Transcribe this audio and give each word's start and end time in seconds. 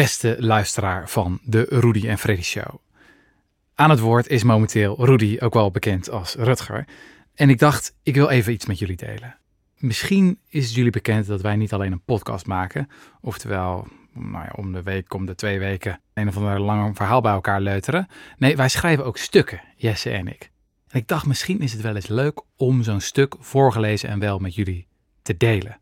beste 0.00 0.36
luisteraar 0.38 1.08
van 1.08 1.38
de 1.42 1.66
Rudy 1.68 2.08
en 2.08 2.18
Freddy 2.18 2.42
Show. 2.42 2.74
Aan 3.74 3.90
het 3.90 3.98
woord 3.98 4.28
is 4.28 4.42
momenteel 4.42 5.04
Rudy, 5.04 5.36
ook 5.40 5.54
wel 5.54 5.70
bekend 5.70 6.10
als 6.10 6.34
Rutger. 6.34 6.84
En 7.34 7.50
ik 7.50 7.58
dacht, 7.58 7.94
ik 8.02 8.14
wil 8.14 8.28
even 8.28 8.52
iets 8.52 8.66
met 8.66 8.78
jullie 8.78 8.96
delen. 8.96 9.38
Misschien 9.76 10.38
is 10.48 10.64
het 10.64 10.74
jullie 10.74 10.90
bekend 10.90 11.26
dat 11.26 11.40
wij 11.40 11.56
niet 11.56 11.72
alleen 11.72 11.92
een 11.92 12.04
podcast 12.04 12.46
maken, 12.46 12.88
oftewel 13.20 13.88
nou 14.12 14.44
ja, 14.44 14.52
om 14.56 14.72
de 14.72 14.82
week, 14.82 15.14
om 15.14 15.26
de 15.26 15.34
twee 15.34 15.58
weken, 15.58 16.00
een 16.14 16.28
of 16.28 16.36
ander 16.36 16.60
lang 16.60 16.96
verhaal 16.96 17.20
bij 17.20 17.32
elkaar 17.32 17.60
leuteren. 17.60 18.08
Nee, 18.38 18.56
wij 18.56 18.68
schrijven 18.68 19.04
ook 19.04 19.16
stukken, 19.16 19.60
Jesse 19.76 20.10
en 20.10 20.28
ik. 20.28 20.50
En 20.88 20.98
ik 20.98 21.08
dacht, 21.08 21.26
misschien 21.26 21.60
is 21.60 21.72
het 21.72 21.82
wel 21.82 21.94
eens 21.94 22.08
leuk 22.08 22.42
om 22.56 22.82
zo'n 22.82 23.00
stuk 23.00 23.34
voorgelezen 23.38 24.08
en 24.08 24.18
wel 24.18 24.38
met 24.38 24.54
jullie 24.54 24.86
te 25.22 25.36
delen. 25.36 25.79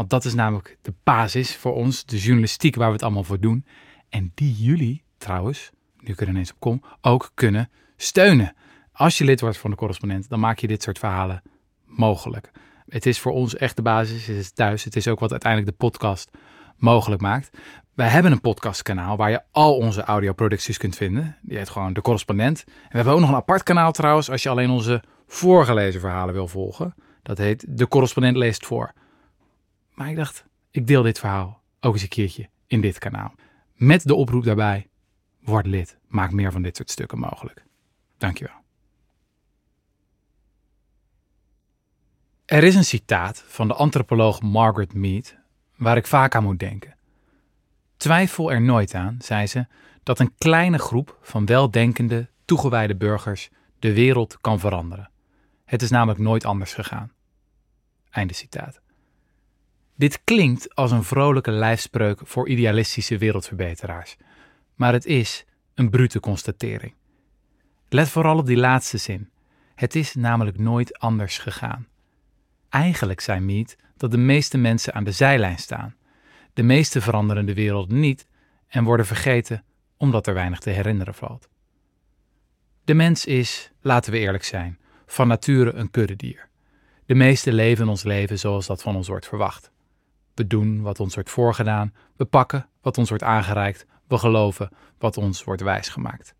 Want 0.00 0.12
dat 0.12 0.24
is 0.24 0.34
namelijk 0.34 0.78
de 0.82 0.94
basis 1.04 1.56
voor 1.56 1.74
ons, 1.74 2.04
de 2.04 2.18
journalistiek 2.18 2.76
waar 2.76 2.86
we 2.86 2.92
het 2.92 3.02
allemaal 3.02 3.24
voor 3.24 3.40
doen. 3.40 3.64
En 4.08 4.32
die 4.34 4.54
jullie 4.54 5.02
trouwens, 5.18 5.70
nu 5.98 6.14
kunnen 6.14 6.34
ineens 6.34 6.52
op 6.52 6.60
kom, 6.60 6.82
ook 7.00 7.30
kunnen 7.34 7.70
steunen. 7.96 8.54
Als 8.92 9.18
je 9.18 9.24
lid 9.24 9.40
wordt 9.40 9.58
van 9.58 9.70
de 9.70 9.76
correspondent, 9.76 10.28
dan 10.28 10.40
maak 10.40 10.58
je 10.58 10.66
dit 10.66 10.82
soort 10.82 10.98
verhalen 10.98 11.42
mogelijk. 11.84 12.50
Het 12.88 13.06
is 13.06 13.20
voor 13.20 13.32
ons 13.32 13.56
echt 13.56 13.76
de 13.76 13.82
basis, 13.82 14.26
het 14.26 14.36
is 14.36 14.52
thuis. 14.52 14.84
Het 14.84 14.96
is 14.96 15.08
ook 15.08 15.20
wat 15.20 15.30
uiteindelijk 15.30 15.70
de 15.70 15.86
podcast 15.86 16.30
mogelijk 16.76 17.20
maakt. 17.20 17.58
Wij 17.94 18.08
hebben 18.08 18.32
een 18.32 18.40
podcastkanaal 18.40 19.16
waar 19.16 19.30
je 19.30 19.42
al 19.50 19.76
onze 19.76 20.02
audioproducties 20.02 20.78
kunt 20.78 20.96
vinden. 20.96 21.36
Die 21.42 21.58
heet 21.58 21.70
gewoon 21.70 21.92
De 21.92 22.00
Correspondent. 22.00 22.64
En 22.66 22.72
we 22.88 22.96
hebben 22.96 23.12
ook 23.12 23.20
nog 23.20 23.28
een 23.28 23.34
apart 23.34 23.62
kanaal 23.62 23.92
trouwens 23.92 24.30
als 24.30 24.42
je 24.42 24.48
alleen 24.48 24.70
onze 24.70 25.02
voorgelezen 25.26 26.00
verhalen 26.00 26.34
wil 26.34 26.48
volgen. 26.48 26.94
Dat 27.22 27.38
heet 27.38 27.64
De 27.68 27.88
Correspondent 27.88 28.36
leest 28.36 28.66
voor. 28.66 28.92
Maar 30.00 30.10
ik 30.10 30.16
dacht, 30.16 30.44
ik 30.70 30.86
deel 30.86 31.02
dit 31.02 31.18
verhaal 31.18 31.62
ook 31.80 31.92
eens 31.92 32.02
een 32.02 32.08
keertje 32.08 32.48
in 32.66 32.80
dit 32.80 32.98
kanaal. 32.98 33.34
Met 33.74 34.06
de 34.06 34.14
oproep 34.14 34.44
daarbij, 34.44 34.88
word 35.40 35.66
lid. 35.66 35.98
Maak 36.06 36.32
meer 36.32 36.52
van 36.52 36.62
dit 36.62 36.76
soort 36.76 36.90
stukken 36.90 37.18
mogelijk. 37.18 37.64
Dankjewel. 38.18 38.54
Er 42.44 42.64
is 42.64 42.74
een 42.74 42.84
citaat 42.84 43.44
van 43.46 43.68
de 43.68 43.74
antropoloog 43.74 44.42
Margaret 44.42 44.94
Mead 44.94 45.36
waar 45.76 45.96
ik 45.96 46.06
vaak 46.06 46.34
aan 46.34 46.42
moet 46.42 46.58
denken. 46.58 46.96
Twijfel 47.96 48.52
er 48.52 48.60
nooit 48.60 48.94
aan, 48.94 49.16
zei 49.18 49.46
ze, 49.46 49.66
dat 50.02 50.18
een 50.18 50.34
kleine 50.38 50.78
groep 50.78 51.18
van 51.22 51.46
weldenkende, 51.46 52.28
toegewijde 52.44 52.96
burgers 52.96 53.50
de 53.78 53.94
wereld 53.94 54.38
kan 54.40 54.60
veranderen. 54.60 55.10
Het 55.64 55.82
is 55.82 55.90
namelijk 55.90 56.20
nooit 56.20 56.44
anders 56.44 56.74
gegaan. 56.74 57.12
Einde 58.10 58.34
citaat. 58.34 58.80
Dit 60.00 60.24
klinkt 60.24 60.74
als 60.74 60.90
een 60.90 61.04
vrolijke 61.04 61.50
lijfspreuk 61.50 62.20
voor 62.24 62.48
idealistische 62.48 63.18
wereldverbeteraars, 63.18 64.16
maar 64.74 64.92
het 64.92 65.06
is 65.06 65.44
een 65.74 65.90
brute 65.90 66.20
constatering. 66.20 66.94
Let 67.88 68.08
vooral 68.08 68.38
op 68.38 68.46
die 68.46 68.56
laatste 68.56 68.96
zin. 68.96 69.30
Het 69.74 69.94
is 69.94 70.14
namelijk 70.14 70.58
nooit 70.58 70.98
anders 70.98 71.38
gegaan. 71.38 71.86
Eigenlijk 72.68 73.20
zei 73.20 73.40
Mead 73.40 73.76
dat 73.96 74.10
de 74.10 74.16
meeste 74.16 74.58
mensen 74.58 74.94
aan 74.94 75.04
de 75.04 75.12
zijlijn 75.12 75.58
staan. 75.58 75.94
De 76.52 76.62
meeste 76.62 77.00
veranderen 77.00 77.46
de 77.46 77.54
wereld 77.54 77.90
niet 77.90 78.26
en 78.68 78.84
worden 78.84 79.06
vergeten 79.06 79.64
omdat 79.96 80.26
er 80.26 80.34
weinig 80.34 80.58
te 80.58 80.70
herinneren 80.70 81.14
valt. 81.14 81.48
De 82.84 82.94
mens 82.94 83.26
is, 83.26 83.70
laten 83.80 84.12
we 84.12 84.18
eerlijk 84.18 84.44
zijn, 84.44 84.78
van 85.06 85.28
nature 85.28 85.72
een 85.72 85.90
kuddedier. 85.90 86.48
De 87.06 87.14
meeste 87.14 87.52
leven 87.52 87.88
ons 87.88 88.02
leven 88.02 88.38
zoals 88.38 88.66
dat 88.66 88.82
van 88.82 88.96
ons 88.96 89.08
wordt 89.08 89.28
verwacht. 89.28 89.70
We 90.40 90.46
doen 90.46 90.82
wat 90.82 91.00
ons 91.00 91.14
wordt 91.14 91.30
voorgedaan, 91.30 91.94
we 92.16 92.24
pakken 92.24 92.68
wat 92.80 92.98
ons 92.98 93.08
wordt 93.08 93.24
aangereikt, 93.24 93.86
we 94.08 94.18
geloven 94.18 94.70
wat 94.98 95.16
ons 95.16 95.44
wordt 95.44 95.62
wijsgemaakt. 95.62 96.34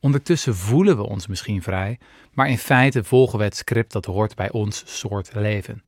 Ondertussen 0.00 0.56
voelen 0.56 0.96
we 0.96 1.02
ons 1.02 1.26
misschien 1.26 1.62
vrij, 1.62 1.98
maar 2.32 2.48
in 2.48 2.58
feite 2.58 3.04
volgen 3.04 3.38
we 3.38 3.44
het 3.44 3.56
script 3.56 3.92
dat 3.92 4.04
hoort 4.04 4.34
bij 4.34 4.50
ons 4.50 4.82
soort 4.98 5.34
leven. 5.34 5.82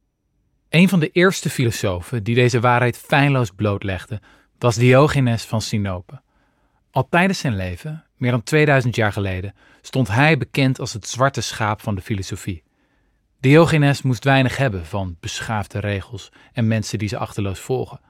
Een 0.69 0.88
van 0.88 1.00
de 1.00 1.10
eerste 1.10 1.50
filosofen 1.50 2.22
die 2.22 2.34
deze 2.34 2.60
waarheid 2.60 2.98
feilloos 2.98 3.50
blootlegde, 3.50 4.20
was 4.59 4.76
Diogenes 4.76 5.44
van 5.44 5.60
Sinope. 5.60 6.22
Al 6.91 7.09
tijdens 7.09 7.38
zijn 7.38 7.56
leven, 7.56 8.04
meer 8.16 8.31
dan 8.31 8.43
2000 8.43 8.94
jaar 8.94 9.12
geleden, 9.12 9.54
stond 9.81 10.09
hij 10.09 10.38
bekend 10.38 10.81
als 10.81 10.93
het 10.93 11.06
zwarte 11.06 11.41
schaap 11.41 11.81
van 11.81 11.94
de 11.94 12.03
filosofie. 12.03 12.63
Diogenes 13.44 14.03
moest 14.03 14.25
weinig 14.25 14.56
hebben 14.56 14.87
van 14.87 15.16
beschaafde 15.21 15.78
regels 15.78 16.32
en 16.53 16.66
mensen 16.66 16.99
die 16.99 17.09
ze 17.09 17.19
achterloos 17.19 17.59
volgen. 17.59 18.00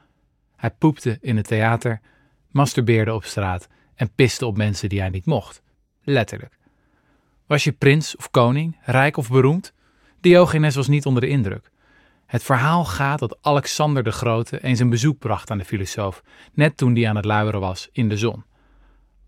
Hij 0.56 0.70
poepte 0.70 1.18
in 1.20 1.36
het 1.36 1.46
theater, 1.46 2.00
masturbeerde 2.50 3.14
op 3.14 3.24
straat 3.24 3.68
en 3.94 4.14
piste 4.14 4.46
op 4.46 4.56
mensen 4.56 4.88
die 4.88 5.00
hij 5.00 5.08
niet 5.08 5.26
mocht. 5.26 5.62
Letterlijk. 6.02 6.58
Was 7.46 7.64
je 7.64 7.72
prins 7.72 8.16
of 8.16 8.30
koning, 8.30 8.78
rijk 8.82 9.16
of 9.16 9.28
beroemd? 9.30 9.72
Diogenes 10.20 10.74
was 10.74 10.88
niet 10.88 11.06
onder 11.06 11.22
de 11.22 11.28
indruk. 11.28 11.70
Het 12.26 12.42
verhaal 12.42 12.84
gaat 12.84 13.18
dat 13.18 13.38
Alexander 13.40 14.02
de 14.02 14.12
Grote 14.12 14.62
eens 14.62 14.80
een 14.80 14.90
bezoek 14.90 15.18
bracht 15.18 15.50
aan 15.50 15.58
de 15.58 15.64
filosoof, 15.64 16.22
net 16.52 16.76
toen 16.76 16.94
die 16.94 17.08
aan 17.08 17.16
het 17.16 17.24
luieren 17.24 17.60
was 17.60 17.88
in 17.92 18.08
de 18.08 18.16
zon. 18.16 18.44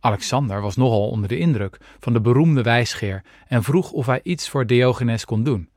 Alexander 0.01 0.61
was 0.61 0.77
nogal 0.77 1.09
onder 1.09 1.29
de 1.29 1.39
indruk 1.39 1.79
van 2.01 2.13
de 2.13 2.21
beroemde 2.21 2.63
wijsgeer 2.63 3.25
en 3.47 3.63
vroeg 3.63 3.93
of 3.93 4.07
hij 4.07 4.21
iets 4.23 4.49
voor 4.49 4.67
Diogenes 4.67 5.25
kon 5.25 5.43
doen. 5.43 5.69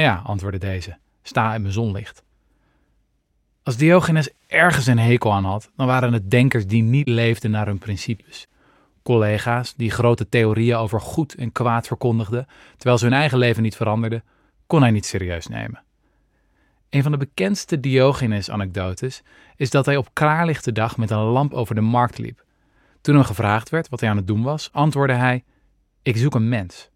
Ja, 0.00 0.22
antwoordde 0.24 0.58
deze, 0.58 0.96
sta 1.22 1.54
in 1.54 1.60
mijn 1.60 1.72
zonlicht. 1.72 2.22
Als 3.62 3.76
Diogenes 3.76 4.30
ergens 4.46 4.86
een 4.86 4.98
hekel 4.98 5.32
aan 5.32 5.44
had, 5.44 5.70
dan 5.76 5.86
waren 5.86 6.12
het 6.12 6.30
denkers 6.30 6.66
die 6.66 6.82
niet 6.82 7.08
leefden 7.08 7.50
naar 7.50 7.66
hun 7.66 7.78
principes. 7.78 8.48
Collega's 9.02 9.74
die 9.76 9.90
grote 9.90 10.28
theorieën 10.28 10.76
over 10.76 11.00
goed 11.00 11.34
en 11.34 11.52
kwaad 11.52 11.86
verkondigden, 11.86 12.46
terwijl 12.76 12.98
ze 12.98 13.04
hun 13.04 13.14
eigen 13.14 13.38
leven 13.38 13.62
niet 13.62 13.76
veranderden, 13.76 14.24
kon 14.66 14.80
hij 14.80 14.90
niet 14.90 15.06
serieus 15.06 15.46
nemen. 15.46 15.82
Een 16.90 17.02
van 17.02 17.12
de 17.12 17.18
bekendste 17.18 17.80
Diogenes-anekdotes 17.80 19.22
is 19.56 19.70
dat 19.70 19.86
hij 19.86 19.96
op 19.96 20.08
klaarlichte 20.12 20.72
dag 20.72 20.96
met 20.96 21.10
een 21.10 21.18
lamp 21.18 21.52
over 21.52 21.74
de 21.74 21.80
markt 21.80 22.18
liep. 22.18 22.44
Toen 23.00 23.14
hem 23.14 23.24
gevraagd 23.24 23.68
werd 23.68 23.88
wat 23.88 24.00
hij 24.00 24.10
aan 24.10 24.16
het 24.16 24.26
doen 24.26 24.42
was, 24.42 24.68
antwoordde 24.72 25.14
hij: 25.16 25.44
Ik 26.02 26.16
zoek 26.16 26.34
een 26.34 26.48
mens. 26.48 26.90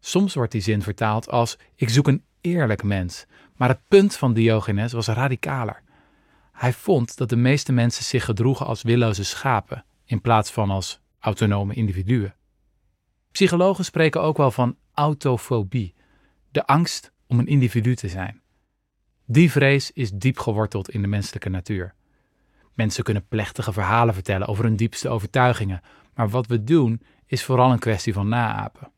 Soms 0.00 0.34
wordt 0.34 0.52
die 0.52 0.60
zin 0.60 0.82
vertaald 0.82 1.30
als: 1.30 1.58
Ik 1.74 1.88
zoek 1.88 2.08
een 2.08 2.24
eerlijk 2.40 2.82
mens. 2.82 3.26
Maar 3.56 3.68
het 3.68 3.80
punt 3.88 4.16
van 4.16 4.32
Diogenes 4.32 4.92
was 4.92 5.06
radicaler. 5.06 5.82
Hij 6.52 6.72
vond 6.72 7.16
dat 7.16 7.28
de 7.28 7.36
meeste 7.36 7.72
mensen 7.72 8.04
zich 8.04 8.24
gedroegen 8.24 8.66
als 8.66 8.82
willoze 8.82 9.24
schapen, 9.24 9.84
in 10.04 10.20
plaats 10.20 10.50
van 10.50 10.70
als 10.70 11.00
autonome 11.18 11.74
individuen. 11.74 12.34
Psychologen 13.32 13.84
spreken 13.84 14.22
ook 14.22 14.36
wel 14.36 14.50
van 14.50 14.76
autofobie, 14.94 15.94
de 16.50 16.66
angst 16.66 17.12
om 17.26 17.38
een 17.38 17.46
individu 17.46 17.94
te 17.94 18.08
zijn. 18.08 18.42
Die 19.26 19.50
vrees 19.50 19.90
is 19.92 20.10
diep 20.10 20.38
geworteld 20.38 20.90
in 20.90 21.02
de 21.02 21.08
menselijke 21.08 21.48
natuur. 21.48 21.94
Mensen 22.74 23.04
kunnen 23.04 23.26
plechtige 23.28 23.72
verhalen 23.72 24.14
vertellen 24.14 24.46
over 24.46 24.64
hun 24.64 24.76
diepste 24.76 25.08
overtuigingen, 25.08 25.80
maar 26.14 26.28
wat 26.28 26.46
we 26.46 26.64
doen 26.64 27.02
is 27.26 27.44
vooral 27.44 27.72
een 27.72 27.78
kwestie 27.78 28.12
van 28.12 28.28
naapen. 28.28 28.92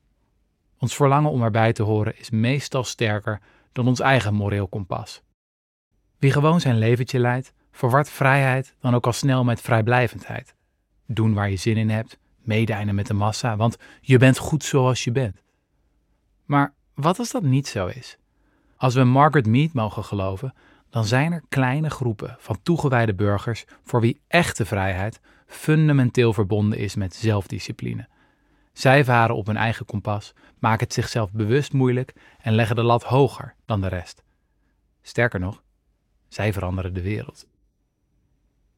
Ons 0.82 0.94
verlangen 0.94 1.30
om 1.30 1.42
erbij 1.42 1.72
te 1.72 1.82
horen 1.82 2.18
is 2.18 2.30
meestal 2.30 2.84
sterker 2.84 3.40
dan 3.72 3.86
ons 3.86 4.00
eigen 4.00 4.34
moreel 4.34 4.68
kompas. 4.68 5.22
Wie 6.18 6.32
gewoon 6.32 6.60
zijn 6.60 6.78
leventje 6.78 7.18
leidt, 7.18 7.52
verwart 7.70 8.08
vrijheid 8.08 8.74
dan 8.80 8.94
ook 8.94 9.06
al 9.06 9.12
snel 9.12 9.44
met 9.44 9.60
vrijblijvendheid. 9.60 10.54
Doen 11.06 11.34
waar 11.34 11.50
je 11.50 11.56
zin 11.56 11.76
in 11.76 11.90
hebt, 11.90 12.18
meedijnen 12.36 12.94
met 12.94 13.06
de 13.06 13.14
massa, 13.14 13.56
want 13.56 13.76
je 14.00 14.18
bent 14.18 14.38
goed 14.38 14.64
zoals 14.64 15.04
je 15.04 15.12
bent. 15.12 15.42
Maar 16.44 16.74
wat 16.94 17.18
als 17.18 17.30
dat 17.30 17.42
niet 17.42 17.68
zo 17.68 17.86
is? 17.86 18.18
Als 18.76 18.94
we 18.94 19.04
Margaret 19.04 19.46
Mead 19.46 19.72
mogen 19.72 20.04
geloven, 20.04 20.54
dan 20.90 21.04
zijn 21.04 21.32
er 21.32 21.42
kleine 21.48 21.90
groepen 21.90 22.36
van 22.38 22.62
toegewijde 22.62 23.14
burgers 23.14 23.64
voor 23.84 24.00
wie 24.00 24.20
echte 24.28 24.64
vrijheid 24.64 25.20
fundamenteel 25.46 26.32
verbonden 26.32 26.78
is 26.78 26.94
met 26.94 27.14
zelfdiscipline. 27.14 28.08
Zij 28.72 29.04
varen 29.04 29.36
op 29.36 29.46
hun 29.46 29.56
eigen 29.56 29.86
kompas, 29.86 30.32
maken 30.58 30.84
het 30.84 30.92
zichzelf 30.92 31.32
bewust 31.32 31.72
moeilijk 31.72 32.14
en 32.40 32.54
leggen 32.54 32.76
de 32.76 32.82
lat 32.82 33.02
hoger 33.02 33.54
dan 33.64 33.80
de 33.80 33.88
rest. 33.88 34.22
Sterker 35.02 35.40
nog, 35.40 35.62
zij 36.28 36.52
veranderen 36.52 36.94
de 36.94 37.02
wereld. 37.02 37.46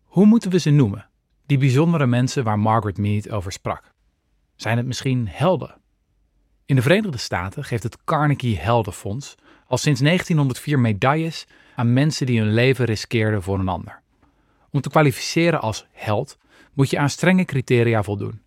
Hoe 0.04 0.26
moeten 0.26 0.50
we 0.50 0.58
ze 0.58 0.70
noemen, 0.70 1.08
die 1.46 1.58
bijzondere 1.58 2.06
mensen 2.06 2.44
waar 2.44 2.58
Margaret 2.58 2.98
Mead 2.98 3.30
over 3.30 3.52
sprak? 3.52 3.92
Zijn 4.56 4.76
het 4.76 4.86
misschien 4.86 5.28
helden? 5.28 5.80
In 6.66 6.76
de 6.76 6.82
Verenigde 6.82 7.18
Staten 7.18 7.64
geeft 7.64 7.82
het 7.82 8.04
Carnegie 8.04 8.58
Heldenfonds 8.58 9.34
al 9.66 9.76
sinds 9.76 10.00
1904 10.00 10.78
medailles 10.78 11.46
aan 11.74 11.92
mensen 11.92 12.26
die 12.26 12.40
hun 12.40 12.52
leven 12.52 12.84
riskeerden 12.84 13.42
voor 13.42 13.58
een 13.58 13.68
ander. 13.68 14.00
Om 14.70 14.80
te 14.80 14.88
kwalificeren 14.88 15.60
als 15.60 15.86
held 15.92 16.38
moet 16.72 16.90
je 16.90 16.98
aan 16.98 17.10
strenge 17.10 17.44
criteria 17.44 18.02
voldoen. 18.02 18.43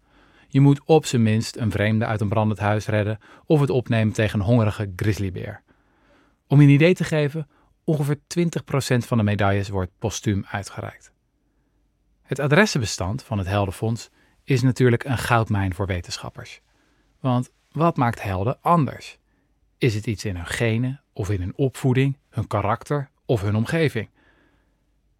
Je 0.47 0.59
moet 0.61 0.81
op 0.85 1.05
zijn 1.05 1.23
minst 1.23 1.55
een 1.55 1.71
vreemde 1.71 2.05
uit 2.05 2.21
een 2.21 2.29
brandend 2.29 2.59
huis 2.59 2.85
redden 2.85 3.19
of 3.45 3.59
het 3.59 3.69
opnemen 3.69 4.13
tegen 4.13 4.39
een 4.39 4.45
hongerige 4.45 4.91
grizzlybeer. 4.95 5.61
Om 6.47 6.61
je 6.61 6.67
een 6.67 6.73
idee 6.73 6.93
te 6.93 7.03
geven, 7.03 7.47
ongeveer 7.83 8.17
20% 8.17 8.17
van 8.97 9.17
de 9.17 9.23
medailles 9.23 9.69
wordt 9.69 9.91
postuum 9.99 10.45
uitgereikt. 10.51 11.11
Het 12.21 12.39
adressenbestand 12.39 13.23
van 13.23 13.37
het 13.37 13.47
Heldenfonds 13.47 14.09
is 14.43 14.61
natuurlijk 14.61 15.03
een 15.03 15.17
goudmijn 15.17 15.73
voor 15.73 15.85
wetenschappers. 15.85 16.61
Want 17.19 17.51
wat 17.71 17.97
maakt 17.97 18.23
helden 18.23 18.61
anders? 18.61 19.17
Is 19.77 19.95
het 19.95 20.07
iets 20.07 20.25
in 20.25 20.35
hun 20.35 20.45
genen 20.45 21.01
of 21.13 21.29
in 21.29 21.39
hun 21.39 21.55
opvoeding, 21.55 22.17
hun 22.29 22.47
karakter 22.47 23.09
of 23.25 23.41
hun 23.41 23.55
omgeving? 23.55 24.09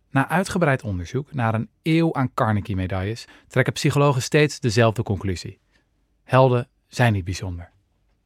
Na 0.09 0.29
uitgebreid 0.29 0.83
onderzoek 0.83 1.33
naar 1.33 1.53
een 1.53 1.69
eeuw 1.81 2.13
aan 2.13 2.33
Carnegie-medailles 2.33 3.27
trekken 3.47 3.73
psychologen 3.73 4.21
steeds 4.21 4.59
dezelfde 4.59 5.03
conclusie. 5.03 5.59
Helden 6.23 6.67
zijn 6.87 7.13
niet 7.13 7.23
bijzonder. 7.23 7.69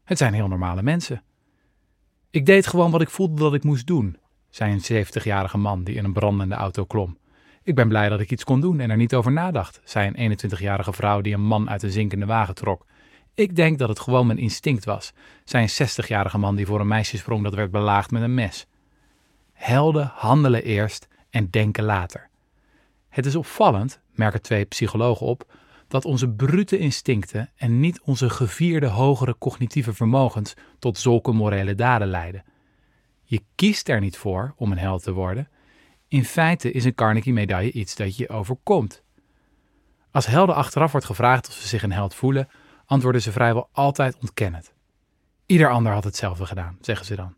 Het 0.04 0.18
zijn 0.18 0.34
heel 0.34 0.48
normale 0.48 0.84
mensen. 0.84 1.24
Ik 2.30 2.46
deed 2.46 2.68
gewoon 2.68 2.92
wat 2.92 3.02
ik 3.02 3.10
voelde 3.10 3.42
dat 3.42 3.54
ik 3.54 3.64
moest 3.64 3.88
doen, 3.88 4.18
zei 4.50 4.72
een 4.72 5.06
70-jarige 5.06 5.58
man 5.58 5.84
die 5.84 5.96
in 5.96 6.06
een 6.06 6.14
brandende 6.14 6.56
auto 6.56 6.86
klom. 6.86 7.18
Ik 7.64 7.76
ben 7.76 7.88
blij 7.88 8.10
dat 8.10 8.20
ik 8.20 8.32
iets 8.32 8.44
kon 8.44 8.62
doen 8.62 8.80
en 8.80 8.90
er 8.90 8.98
niet 8.98 9.16
over 9.16 9.32
nadacht, 9.32 9.82
zei 9.84 10.12
een 10.14 10.38
21-jarige 10.40 10.94
vrouw 10.94 11.22
die 11.22 11.34
een 11.34 11.46
man 11.46 11.70
uit 11.70 11.84
een 11.84 11.92
zinkende 11.92 12.26
wagen 12.26 12.56
trok. 12.56 12.86
Ik 13.34 13.56
denk 13.56 13.80
dat 13.80 13.90
het 13.90 14.00
gewoon 14.00 14.28
mijn 14.28 14.40
instinct 14.40 14.86
was, 14.86 15.14
zei 15.44 15.64
een 15.64 15.88
60-jarige 15.88 16.38
man 16.38 16.56
die 16.56 16.66
voor 16.66 16.80
een 16.80 16.88
meisje 16.88 17.18
sprong 17.18 17.44
dat 17.44 17.54
werd 17.54 17.72
belaagd 17.72 18.12
met 18.12 18.22
een 18.22 18.34
mes. 18.34 18.68
Helden 19.54 20.12
handelen 20.14 20.64
eerst 20.64 21.08
en 21.32 21.50
denken 21.50 21.84
later. 21.84 22.30
Het 23.10 23.26
is 23.26 23.36
opvallend, 23.36 24.00
merken 24.12 24.42
twee 24.42 24.66
psychologen 24.66 25.28
op, 25.28 25.54
dat 25.88 26.06
onze 26.06 26.30
brute 26.30 26.78
instincten 26.78 27.50
en 27.56 27.80
niet 27.80 28.02
onze 28.02 28.30
gevierde 28.30 28.88
hogere 28.88 29.36
cognitieve 29.38 29.94
vermogens 29.94 30.54
tot 30.80 30.98
zulke 30.98 31.32
morele 31.32 31.76
daden 31.76 32.08
leiden. 32.08 32.44
Je 33.24 33.42
kiest 33.56 33.90
er 33.90 34.00
niet 34.00 34.18
voor 34.18 34.54
om 34.58 34.72
een 34.72 34.78
held 34.78 35.04
te 35.04 35.12
worden. 35.12 35.50
In 36.08 36.26
feite 36.26 36.72
is 36.72 36.86
een 36.86 36.96
Carnegie-medaille 36.96 37.72
iets 37.72 37.96
dat 37.96 38.18
je 38.18 38.30
overkomt. 38.30 39.04
Als 40.12 40.26
helden 40.26 40.56
achteraf 40.56 40.92
wordt 40.92 41.06
gevraagd 41.06 41.48
of 41.48 41.54
ze 41.54 41.68
zich 41.68 41.84
een 41.84 41.92
held 41.92 42.16
voelen, 42.16 42.50
antwoorden 42.86 43.22
ze 43.22 43.32
vrijwel 43.32 43.70
altijd 43.72 44.18
ontkennend. 44.22 44.74
Ieder 45.46 45.70
ander 45.70 45.94
had 45.94 46.04
hetzelfde 46.04 46.46
gedaan, 46.46 46.78
zeggen 46.82 47.06
ze 47.06 47.16
dan. 47.16 47.36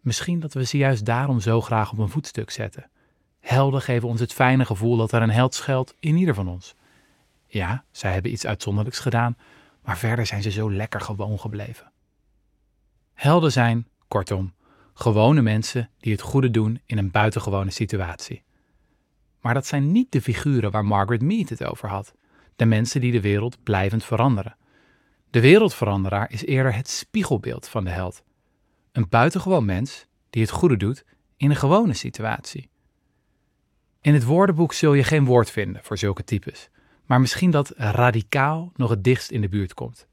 Misschien 0.00 0.40
dat 0.40 0.54
we 0.54 0.64
ze 0.64 0.76
juist 0.76 1.04
daarom 1.04 1.40
zo 1.40 1.60
graag 1.60 1.92
op 1.92 1.98
een 1.98 2.08
voetstuk 2.08 2.50
zetten. 2.50 2.90
Helden 3.46 3.82
geven 3.82 4.08
ons 4.08 4.20
het 4.20 4.32
fijne 4.32 4.64
gevoel 4.64 4.96
dat 4.96 5.12
er 5.12 5.22
een 5.22 5.30
held 5.30 5.54
schuilt 5.54 5.94
in 6.00 6.16
ieder 6.16 6.34
van 6.34 6.48
ons. 6.48 6.74
Ja, 7.46 7.84
zij 7.90 8.12
hebben 8.12 8.32
iets 8.32 8.46
uitzonderlijks 8.46 8.98
gedaan, 8.98 9.36
maar 9.84 9.98
verder 9.98 10.26
zijn 10.26 10.42
ze 10.42 10.50
zo 10.50 10.72
lekker 10.72 11.00
gewoon 11.00 11.38
gebleven. 11.38 11.92
Helden 13.14 13.52
zijn, 13.52 13.88
kortom, 14.08 14.54
gewone 14.94 15.42
mensen 15.42 15.90
die 15.98 16.12
het 16.12 16.20
goede 16.20 16.50
doen 16.50 16.80
in 16.86 16.98
een 16.98 17.10
buitengewone 17.10 17.70
situatie. 17.70 18.42
Maar 19.40 19.54
dat 19.54 19.66
zijn 19.66 19.92
niet 19.92 20.12
de 20.12 20.22
figuren 20.22 20.70
waar 20.70 20.84
Margaret 20.84 21.22
Mead 21.22 21.48
het 21.48 21.64
over 21.64 21.88
had, 21.88 22.14
de 22.56 22.66
mensen 22.66 23.00
die 23.00 23.12
de 23.12 23.20
wereld 23.20 23.62
blijvend 23.62 24.04
veranderen. 24.04 24.56
De 25.30 25.40
wereldveranderaar 25.40 26.30
is 26.30 26.44
eerder 26.44 26.74
het 26.74 26.88
spiegelbeeld 26.88 27.68
van 27.68 27.84
de 27.84 27.90
held. 27.90 28.22
Een 28.92 29.08
buitengewoon 29.08 29.64
mens 29.64 30.06
die 30.30 30.42
het 30.42 30.50
goede 30.50 30.76
doet 30.76 31.04
in 31.36 31.50
een 31.50 31.56
gewone 31.56 31.94
situatie. 31.94 32.70
In 34.06 34.14
het 34.14 34.24
woordenboek 34.24 34.72
zul 34.72 34.94
je 34.94 35.04
geen 35.04 35.24
woord 35.24 35.50
vinden 35.50 35.82
voor 35.84 35.98
zulke 35.98 36.24
types, 36.24 36.68
maar 37.04 37.20
misschien 37.20 37.50
dat 37.50 37.72
radicaal 37.76 38.72
nog 38.76 38.90
het 38.90 39.04
dichtst 39.04 39.30
in 39.30 39.40
de 39.40 39.48
buurt 39.48 39.74
komt. 39.74 40.06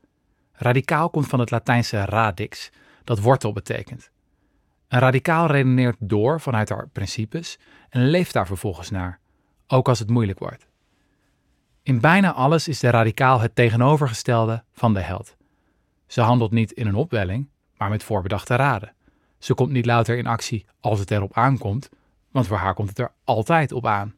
Radicaal 0.51 1.09
komt 1.09 1.27
van 1.27 1.39
het 1.39 1.51
Latijnse 1.51 2.05
radix, 2.05 2.69
dat 3.03 3.19
wortel 3.19 3.53
betekent. 3.53 4.11
Een 4.87 4.99
radicaal 4.99 5.47
redeneert 5.47 5.95
door 5.99 6.41
vanuit 6.41 6.69
haar 6.69 6.87
principes 6.87 7.59
en 7.89 8.07
leeft 8.07 8.33
daar 8.33 8.47
vervolgens 8.47 8.89
naar, 8.89 9.19
ook 9.67 9.87
als 9.87 9.99
het 9.99 10.09
moeilijk 10.09 10.39
wordt. 10.39 10.67
In 11.83 11.99
bijna 11.99 12.33
alles 12.33 12.67
is 12.67 12.79
de 12.79 12.89
radicaal 12.89 13.39
het 13.39 13.55
tegenovergestelde 13.55 14.63
van 14.71 14.93
de 14.93 15.01
held. 15.01 15.35
Ze 16.07 16.21
handelt 16.21 16.51
niet 16.51 16.71
in 16.71 16.87
een 16.87 16.95
opwelling, 16.95 17.49
maar 17.77 17.89
met 17.89 18.03
voorbedachte 18.03 18.55
raden. 18.55 18.93
Ze 19.37 19.53
komt 19.53 19.71
niet 19.71 19.85
louter 19.85 20.17
in 20.17 20.27
actie 20.27 20.65
als 20.79 20.99
het 20.99 21.11
erop 21.11 21.37
aankomt, 21.37 21.89
want 22.33 22.47
voor 22.47 22.57
haar 22.57 22.73
komt 22.73 22.89
het 22.89 22.99
er 22.99 23.11
altijd 23.23 23.71
op 23.71 23.85
aan. 23.85 24.15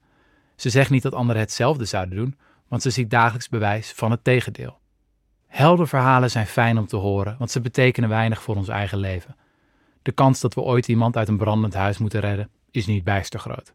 Ze 0.56 0.70
zegt 0.70 0.90
niet 0.90 1.04
dat 1.04 1.14
anderen 1.14 1.42
hetzelfde 1.42 1.86
zouden 1.86 2.16
doen, 2.18 2.38
want 2.68 2.82
ze 2.82 2.90
ziet 2.90 3.10
dagelijks 3.10 3.50
bewijs 3.50 3.92
van 3.92 4.12
het 4.12 4.24
tegendeel. 4.24 4.80
Heldenverhalen 5.48 6.32
zijn 6.32 6.48
fijn 6.48 6.78
om 6.78 6.88
te 6.88 6.96
horen, 6.96 7.36
want 7.38 7.52
ze 7.52 7.62
betekenen 7.62 8.10
weinig 8.10 8.42
voor 8.42 8.56
ons 8.56 8.68
eigen 8.68 8.98
leven. 8.98 9.36
De 10.02 10.12
kans 10.12 10.40
dat 10.40 10.54
we 10.54 10.62
ooit 10.62 10.88
iemand 10.88 11.18
uit 11.18 11.28
een 11.28 11.38
brandend 11.38 11.74
huis 11.74 11.98
moeten 11.98 12.20
redden 12.20 12.50
is 12.72 12.86
niet 12.86 13.04
bijster 13.04 13.40
groot. 13.40 13.74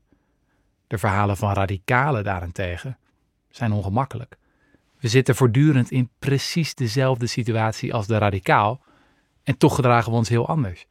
De 0.87 0.99
verhalen 0.99 1.37
van 1.37 1.53
radicalen 1.53 2.25
daarentegen 2.25 2.99
zijn 3.49 3.73
ongemakkelijk. 3.73 4.39
We 4.99 5.09
zitten 5.09 5.35
voortdurend 5.35 5.91
in 5.91 6.11
precies 6.19 6.75
dezelfde 6.75 7.27
situatie 7.27 7.95
als 7.95 8.07
de 8.07 8.19
radicaal 8.19 8.81
en 9.43 9.57
toch 9.57 9.75
gedragen 9.75 10.11
we 10.11 10.19
ons 10.19 10.29
heel 10.29 10.49
anders. 10.49 10.87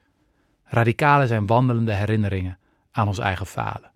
Radicalen 0.64 1.28
zijn 1.28 1.46
wandelende 1.46 1.94
herinneringen 1.94 2.59
aan 3.00 3.08
ons 3.08 3.20
eigen 3.20 3.46
falen. 3.46 3.92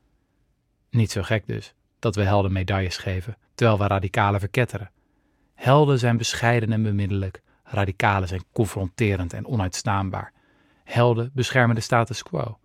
Niet 0.90 1.12
zo 1.12 1.22
gek 1.22 1.48
dus 1.48 1.74
dat 2.00 2.16
we 2.16 2.24
helden 2.24 2.52
medailles 2.52 2.98
geven, 2.98 3.38
terwijl 3.56 3.80
we 3.80 3.88
radicalen 3.88 4.40
verketteren. 4.40 4.92
Helden 5.56 6.00
zijn 6.00 6.18
bescheiden 6.18 6.72
en 6.72 6.84
bemiddelijk, 6.84 7.42
radicalen 7.64 8.28
zijn 8.28 8.44
confronterend 8.52 9.34
en 9.34 9.46
onuitstaanbaar. 9.46 10.34
Helden 10.84 11.32
beschermen 11.34 11.76
de 11.76 11.82
status 11.82 12.24
quo, 12.24 12.58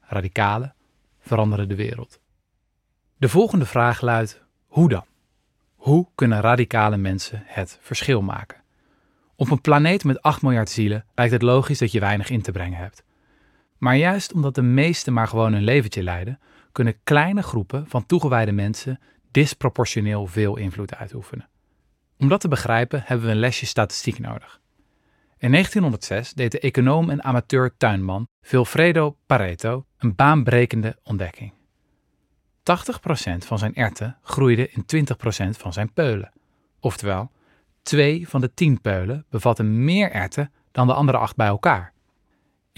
radicalen 0.00 0.74
veranderen 1.20 1.68
de 1.68 1.74
wereld. 1.74 2.20
De 3.16 3.28
volgende 3.28 3.66
vraag 3.66 4.00
luidt: 4.00 4.42
hoe 4.66 4.88
dan? 4.88 5.04
Hoe 5.74 6.08
kunnen 6.14 6.40
radicale 6.40 6.96
mensen 6.96 7.42
het 7.46 7.78
verschil 7.80 8.22
maken? 8.22 8.62
Op 9.36 9.50
een 9.50 9.60
planeet 9.60 10.04
met 10.04 10.22
8 10.22 10.42
miljard 10.42 10.70
zielen 10.70 11.04
lijkt 11.14 11.32
het 11.32 11.42
logisch 11.42 11.78
dat 11.78 11.92
je 11.92 12.00
weinig 12.00 12.30
in 12.30 12.42
te 12.42 12.52
brengen 12.52 12.78
hebt. 12.78 13.04
Maar 13.80 13.96
juist 13.96 14.32
omdat 14.32 14.54
de 14.54 14.62
meesten 14.62 15.12
maar 15.12 15.28
gewoon 15.28 15.52
een 15.52 15.62
leventje 15.62 16.02
leiden, 16.02 16.40
kunnen 16.72 17.02
kleine 17.04 17.42
groepen 17.42 17.86
van 17.88 18.06
toegewijde 18.06 18.52
mensen 18.52 19.00
disproportioneel 19.30 20.26
veel 20.26 20.56
invloed 20.56 20.94
uitoefenen. 20.94 21.48
Om 22.18 22.28
dat 22.28 22.40
te 22.40 22.48
begrijpen 22.48 23.02
hebben 23.04 23.26
we 23.26 23.32
een 23.32 23.38
lesje 23.38 23.66
statistiek 23.66 24.18
nodig. 24.18 24.60
In 25.38 25.50
1906 25.50 26.32
deed 26.32 26.52
de 26.52 26.60
econoom 26.60 27.10
en 27.10 27.24
amateur 27.24 27.76
tuinman 27.76 28.28
Vilfredo 28.42 29.16
Pareto 29.26 29.86
een 29.98 30.14
baanbrekende 30.14 30.96
ontdekking. 31.02 31.52
80% 31.52 31.52
van 33.38 33.58
zijn 33.58 33.74
erten 33.74 34.18
groeide 34.22 34.70
in 34.70 35.06
20% 35.06 35.50
van 35.50 35.72
zijn 35.72 35.92
peulen. 35.92 36.32
Oftewel, 36.80 37.30
twee 37.82 38.28
van 38.28 38.40
de 38.40 38.54
tien 38.54 38.80
peulen 38.80 39.26
bevatten 39.30 39.84
meer 39.84 40.10
erten 40.10 40.52
dan 40.72 40.86
de 40.86 40.94
andere 40.94 41.18
acht 41.18 41.36
bij 41.36 41.46
elkaar. 41.46 41.92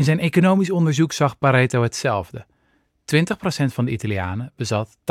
In 0.03 0.09
zijn 0.09 0.21
economisch 0.21 0.71
onderzoek 0.71 1.13
zag 1.13 1.39
Pareto 1.39 1.83
hetzelfde. 1.83 2.47
20% 3.15 3.25
van 3.65 3.85
de 3.85 3.91
Italianen 3.91 4.53
bezat 4.57 4.97
80% 4.97 5.03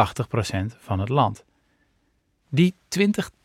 van 0.77 1.00
het 1.00 1.10
land. 1.10 1.45
Die 2.50 2.75
20-80 3.00 3.03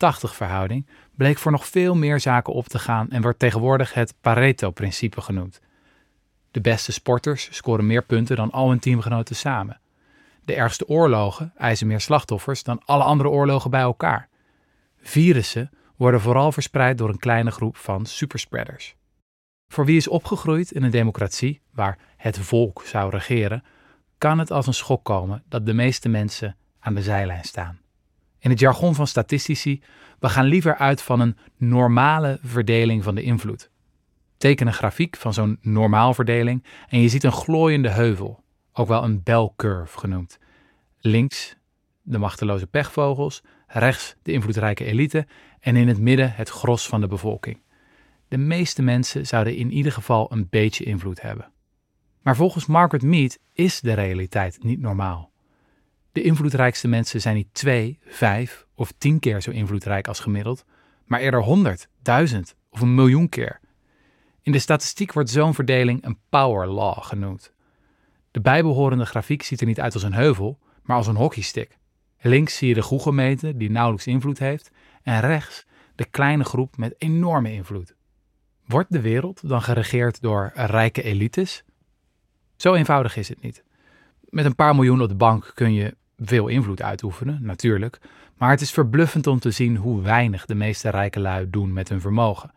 verhouding 0.09 0.87
bleek 1.15 1.37
voor 1.37 1.51
nog 1.51 1.67
veel 1.67 1.95
meer 1.95 2.19
zaken 2.19 2.53
op 2.53 2.67
te 2.67 2.79
gaan 2.79 3.09
en 3.09 3.21
wordt 3.21 3.39
tegenwoordig 3.39 3.93
het 3.93 4.13
Pareto-principe 4.21 5.21
genoemd. 5.21 5.61
De 6.51 6.61
beste 6.61 6.91
sporters 6.91 7.47
scoren 7.51 7.87
meer 7.87 8.03
punten 8.03 8.35
dan 8.35 8.51
al 8.51 8.69
hun 8.69 8.79
teamgenoten 8.79 9.35
samen. 9.35 9.79
De 10.45 10.53
ergste 10.53 10.87
oorlogen 10.87 11.53
eisen 11.57 11.87
meer 11.87 12.01
slachtoffers 12.01 12.63
dan 12.63 12.81
alle 12.85 13.03
andere 13.03 13.29
oorlogen 13.29 13.71
bij 13.71 13.81
elkaar. 13.81 14.29
Virussen 15.01 15.69
worden 15.95 16.21
vooral 16.21 16.51
verspreid 16.51 16.97
door 16.97 17.09
een 17.09 17.19
kleine 17.19 17.51
groep 17.51 17.77
van 17.77 18.05
superspreaders. 18.05 18.96
Voor 19.67 19.85
wie 19.85 19.97
is 19.97 20.07
opgegroeid 20.07 20.71
in 20.71 20.83
een 20.83 20.91
democratie 20.91 21.61
waar 21.71 21.97
het 22.17 22.39
volk 22.39 22.81
zou 22.85 23.09
regeren, 23.09 23.63
kan 24.17 24.39
het 24.39 24.51
als 24.51 24.67
een 24.67 24.73
schok 24.73 25.03
komen 25.03 25.43
dat 25.49 25.65
de 25.65 25.73
meeste 25.73 26.09
mensen 26.09 26.55
aan 26.79 26.95
de 26.95 27.01
zijlijn 27.01 27.43
staan. 27.43 27.79
In 28.39 28.49
het 28.49 28.59
jargon 28.59 28.95
van 28.95 29.07
statistici, 29.07 29.81
we 30.19 30.29
gaan 30.29 30.45
liever 30.45 30.75
uit 30.75 31.01
van 31.01 31.19
een 31.19 31.37
normale 31.57 32.39
verdeling 32.41 33.03
van 33.03 33.15
de 33.15 33.21
invloed. 33.21 33.69
Teken 34.37 34.67
een 34.67 34.73
grafiek 34.73 35.15
van 35.17 35.33
zo'n 35.33 35.57
normaalverdeling 35.61 36.63
en 36.89 37.01
je 37.01 37.09
ziet 37.09 37.23
een 37.23 37.31
glooiende 37.31 37.89
heuvel, 37.89 38.43
ook 38.73 38.87
wel 38.87 39.03
een 39.03 39.23
bell 39.23 39.51
curve 39.55 39.97
genoemd. 39.97 40.39
Links 40.99 41.55
de 42.01 42.17
machteloze 42.17 42.67
pechvogels, 42.67 43.43
rechts 43.67 44.15
de 44.21 44.31
invloedrijke 44.31 44.85
elite 44.85 45.27
en 45.59 45.75
in 45.75 45.87
het 45.87 45.99
midden 45.99 46.33
het 46.33 46.49
gros 46.49 46.87
van 46.87 47.01
de 47.01 47.07
bevolking. 47.07 47.59
De 48.27 48.37
meeste 48.37 48.81
mensen 48.81 49.27
zouden 49.27 49.55
in 49.55 49.71
ieder 49.71 49.91
geval 49.91 50.31
een 50.31 50.47
beetje 50.49 50.83
invloed 50.83 51.21
hebben. 51.21 51.51
Maar 52.21 52.35
volgens 52.35 52.65
Margaret 52.65 53.03
Mead 53.03 53.39
is 53.53 53.79
de 53.79 53.93
realiteit 53.93 54.63
niet 54.63 54.79
normaal. 54.79 55.31
De 56.11 56.21
invloedrijkste 56.21 56.87
mensen 56.87 57.21
zijn 57.21 57.35
niet 57.35 57.53
twee, 57.53 57.99
vijf 58.05 58.67
of 58.75 58.93
tien 58.97 59.19
keer 59.19 59.41
zo 59.41 59.51
invloedrijk 59.51 60.07
als 60.07 60.19
gemiddeld, 60.19 60.65
maar 61.05 61.19
eerder 61.19 61.43
honderd, 61.43 61.89
duizend 62.01 62.55
of 62.69 62.81
een 62.81 62.95
miljoen 62.95 63.29
keer. 63.29 63.59
In 64.41 64.51
de 64.51 64.59
statistiek 64.59 65.13
wordt 65.13 65.29
zo'n 65.29 65.53
verdeling 65.53 66.05
een 66.05 66.19
power 66.29 66.67
law 66.67 67.03
genoemd. 67.03 67.53
De 68.31 68.41
bijbehorende 68.41 69.05
grafiek 69.05 69.43
ziet 69.43 69.61
er 69.61 69.67
niet 69.67 69.79
uit 69.79 69.93
als 69.93 70.03
een 70.03 70.13
heuvel, 70.13 70.59
maar 70.83 70.97
als 70.97 71.07
een 71.07 71.15
hockeystick. 71.15 71.77
Links 72.19 72.57
zie 72.57 72.67
je 72.67 72.73
de 72.73 72.81
Google-meter 72.81 73.57
die 73.57 73.69
nauwelijks 73.69 74.07
invloed 74.07 74.39
heeft 74.39 74.71
en 75.03 75.19
rechts 75.19 75.65
de 75.95 76.05
kleine 76.05 76.43
groep 76.43 76.77
met 76.77 76.95
enorme 76.97 77.51
invloed. 77.51 77.95
Wordt 78.67 78.91
de 78.91 79.01
wereld 79.01 79.49
dan 79.49 79.61
geregeerd 79.61 80.21
door 80.21 80.51
rijke 80.53 81.03
elites? 81.03 81.63
Zo 82.55 82.73
eenvoudig 82.73 83.15
is 83.15 83.29
het 83.29 83.41
niet. 83.41 83.63
Met 84.29 84.45
een 84.45 84.55
paar 84.55 84.75
miljoen 84.75 85.01
op 85.01 85.07
de 85.07 85.15
bank 85.15 85.51
kun 85.53 85.73
je 85.73 85.95
veel 86.17 86.47
invloed 86.47 86.81
uitoefenen, 86.81 87.39
natuurlijk, 87.41 87.99
maar 88.37 88.49
het 88.49 88.61
is 88.61 88.71
verbluffend 88.71 89.27
om 89.27 89.39
te 89.39 89.51
zien 89.51 89.75
hoe 89.75 90.01
weinig 90.01 90.45
de 90.45 90.55
meeste 90.55 90.89
rijke 90.89 91.19
lui 91.19 91.49
doen 91.49 91.73
met 91.73 91.89
hun 91.89 92.01
vermogen. 92.01 92.51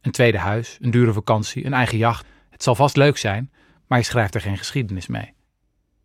Een 0.00 0.10
tweede 0.10 0.38
huis, 0.38 0.78
een 0.80 0.90
dure 0.90 1.12
vakantie, 1.12 1.64
een 1.64 1.72
eigen 1.72 1.98
jacht. 1.98 2.26
Het 2.50 2.62
zal 2.62 2.74
vast 2.74 2.96
leuk 2.96 3.16
zijn, 3.16 3.52
maar 3.86 3.98
je 3.98 4.04
schrijft 4.04 4.34
er 4.34 4.40
geen 4.40 4.58
geschiedenis 4.58 5.06
mee. 5.06 5.32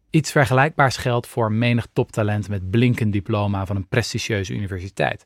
Iets 0.09 0.31
vergelijkbaars 0.31 0.97
geldt 0.97 1.27
voor 1.27 1.51
menig 1.51 1.87
toptalent 1.93 2.49
met 2.49 2.69
blinkend 2.69 3.13
diploma 3.13 3.65
van 3.65 3.75
een 3.75 3.87
prestigieuze 3.87 4.53
universiteit. 4.53 5.25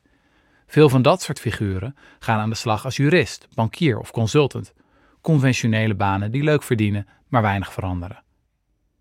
Veel 0.74 0.88
van 0.88 1.02
dat 1.02 1.22
soort 1.22 1.40
figuren 1.40 1.96
gaan 2.18 2.38
aan 2.38 2.48
de 2.50 2.56
slag 2.56 2.84
als 2.84 2.96
jurist, 2.96 3.48
bankier 3.54 3.98
of 3.98 4.10
consultant. 4.10 4.74
Conventionele 5.20 5.94
banen 5.94 6.30
die 6.30 6.42
leuk 6.42 6.62
verdienen, 6.62 7.06
maar 7.28 7.42
weinig 7.42 7.72
veranderen. 7.72 8.22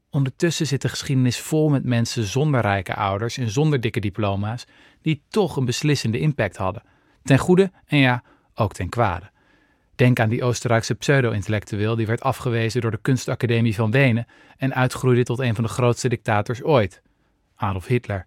Ondertussen 0.10 0.68
zit 0.68 0.82
de 0.82 0.90
geschiedenis 0.90 1.40
vol 1.40 1.70
met 1.70 1.84
mensen 1.84 2.24
zonder 2.24 2.62
rijke 2.62 2.96
ouders 2.96 3.38
en 3.38 3.50
zonder 3.50 3.82
dikke 3.82 4.00
diploma's, 4.00 4.66
die 5.02 5.24
toch 5.30 5.56
een 5.56 5.66
beslissende 5.66 6.20
impact 6.20 6.58
hadden. 6.58 6.84
Ten 7.24 7.38
goede 7.38 7.72
en 7.86 7.98
ja, 7.98 8.24
ook 8.56 8.74
ten 8.74 8.90
kwade. 8.90 9.32
Denk 9.96 10.20
aan 10.20 10.30
die 10.30 10.44
Oostenrijkse 10.44 10.96
pseudo-intellectueel 10.96 11.96
die 11.96 12.08
werd 12.08 12.22
afgewezen 12.22 12.82
door 12.82 12.92
de 12.92 13.02
Kunstacademie 13.02 13.76
van 13.76 13.92
Wenen 13.92 14.28
en 14.58 14.74
uitgroeide 14.74 15.24
tot 15.24 15.40
een 15.40 15.56
van 15.56 15.64
de 15.64 15.70
grootste 15.70 16.10
dictators 16.10 16.64
ooit, 16.64 17.02
Adolf 17.56 17.86
Hitler. 17.86 18.26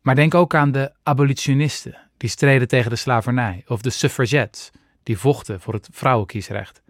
Maar 0.00 0.14
denk 0.14 0.34
ook 0.34 0.54
aan 0.54 0.72
de 0.72 0.92
abolitionisten 1.02 2.04
die 2.16 2.30
streden 2.30 2.68
tegen 2.68 2.90
de 2.90 2.96
slavernij, 2.96 3.64
of 3.66 3.80
de 3.80 3.90
suffragettes 3.90 4.70
die 5.02 5.18
vochten 5.18 5.60
voor 5.60 5.74
het 5.74 5.88
vrouwenkiesrecht. 5.92 6.82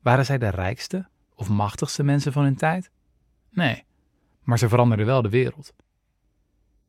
Waren 0.00 0.24
zij 0.24 0.38
de 0.38 0.48
rijkste 0.48 1.08
of 1.34 1.48
machtigste 1.48 2.02
mensen 2.02 2.32
van 2.32 2.42
hun 2.42 2.56
tijd? 2.56 2.90
Nee, 3.50 3.84
maar 4.42 4.58
ze 4.58 4.68
veranderden 4.68 5.06
wel 5.06 5.22
de 5.22 5.28
wereld. 5.28 5.72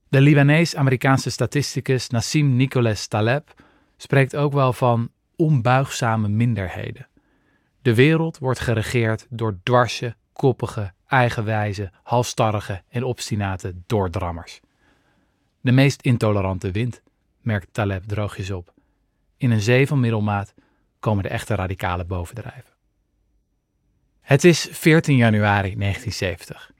De 0.09 0.21
Libanees-Amerikaanse 0.21 1.29
statisticus 1.29 2.09
Nassim 2.09 2.55
Nicholas 2.55 3.07
Taleb 3.07 3.53
spreekt 3.97 4.35
ook 4.35 4.53
wel 4.53 4.73
van 4.73 5.11
onbuigzame 5.35 6.27
minderheden. 6.27 7.07
De 7.81 7.95
wereld 7.95 8.37
wordt 8.37 8.59
geregeerd 8.59 9.27
door 9.29 9.59
dwarse, 9.63 10.15
koppige, 10.33 10.93
eigenwijze, 11.07 11.91
halstarrige 12.03 12.83
en 12.89 13.03
obstinate 13.03 13.75
doordrammers. 13.85 14.59
De 15.61 15.71
meest 15.71 16.01
intolerante 16.01 16.71
wind, 16.71 17.01
merkt 17.43 17.73
Taleb 17.73 18.03
droogjes 18.03 18.51
op. 18.51 18.73
In 19.37 19.51
een 19.51 19.61
zee 19.61 19.87
van 19.87 19.99
middelmaat 19.99 20.53
komen 20.99 21.23
de 21.23 21.29
echte 21.29 21.55
radicalen 21.55 22.07
bovendrijven. 22.07 22.71
Het 24.21 24.43
is 24.43 24.67
14 24.71 25.15
januari 25.15 25.75
1970. 25.75 26.71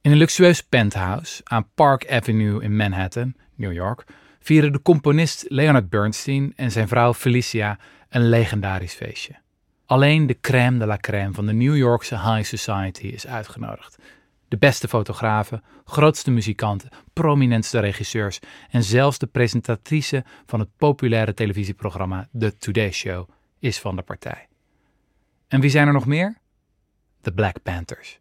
In 0.00 0.10
een 0.10 0.16
luxueus 0.16 0.62
penthouse 0.62 1.40
aan 1.44 1.68
Park 1.74 2.10
Avenue 2.10 2.62
in 2.62 2.76
Manhattan, 2.76 3.34
New 3.54 3.72
York, 3.72 4.04
vieren 4.40 4.72
de 4.72 4.82
componist 4.82 5.44
Leonard 5.48 5.88
Bernstein 5.88 6.52
en 6.56 6.70
zijn 6.70 6.88
vrouw 6.88 7.14
Felicia 7.14 7.78
een 8.08 8.28
legendarisch 8.28 8.94
feestje. 8.94 9.34
Alleen 9.86 10.26
de 10.26 10.40
crème 10.40 10.78
de 10.78 10.86
la 10.86 10.96
crème 10.96 11.32
van 11.32 11.46
de 11.46 11.52
New 11.52 11.76
Yorkse 11.76 12.14
high 12.14 12.56
society 12.56 13.06
is 13.06 13.26
uitgenodigd. 13.26 13.98
De 14.48 14.56
beste 14.56 14.88
fotografen, 14.88 15.62
grootste 15.84 16.30
muzikanten, 16.30 16.88
prominentste 17.12 17.78
regisseurs 17.78 18.40
en 18.70 18.82
zelfs 18.82 19.18
de 19.18 19.26
presentatrice 19.26 20.24
van 20.46 20.60
het 20.60 20.68
populaire 20.76 21.34
televisieprogramma 21.34 22.28
The 22.38 22.56
Today 22.56 22.90
Show 22.92 23.28
is 23.58 23.80
van 23.80 23.96
de 23.96 24.02
partij. 24.02 24.48
En 25.48 25.60
wie 25.60 25.70
zijn 25.70 25.86
er 25.86 25.92
nog 25.92 26.06
meer? 26.06 26.38
De 27.20 27.32
Black 27.32 27.62
Panthers. 27.62 28.20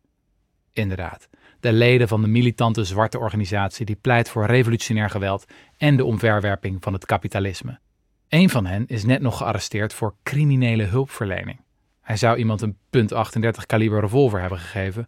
Inderdaad, 0.71 1.29
de 1.59 1.73
leden 1.73 2.07
van 2.07 2.21
de 2.21 2.27
militante 2.27 2.83
zwarte 2.83 3.19
organisatie 3.19 3.85
die 3.85 3.95
pleit 3.95 4.29
voor 4.29 4.45
revolutionair 4.45 5.09
geweld 5.09 5.45
en 5.77 5.97
de 5.97 6.05
omverwerping 6.05 6.77
van 6.83 6.93
het 6.93 7.05
kapitalisme. 7.05 7.79
Een 8.29 8.49
van 8.49 8.65
hen 8.65 8.87
is 8.87 9.03
net 9.03 9.21
nog 9.21 9.37
gearresteerd 9.37 9.93
voor 9.93 10.15
criminele 10.23 10.83
hulpverlening. 10.83 11.59
Hij 12.01 12.17
zou 12.17 12.37
iemand 12.37 12.61
een 12.61 12.77
.38 12.97 13.65
kaliber 13.65 13.99
revolver 13.99 14.39
hebben 14.39 14.59
gegeven, 14.59 15.07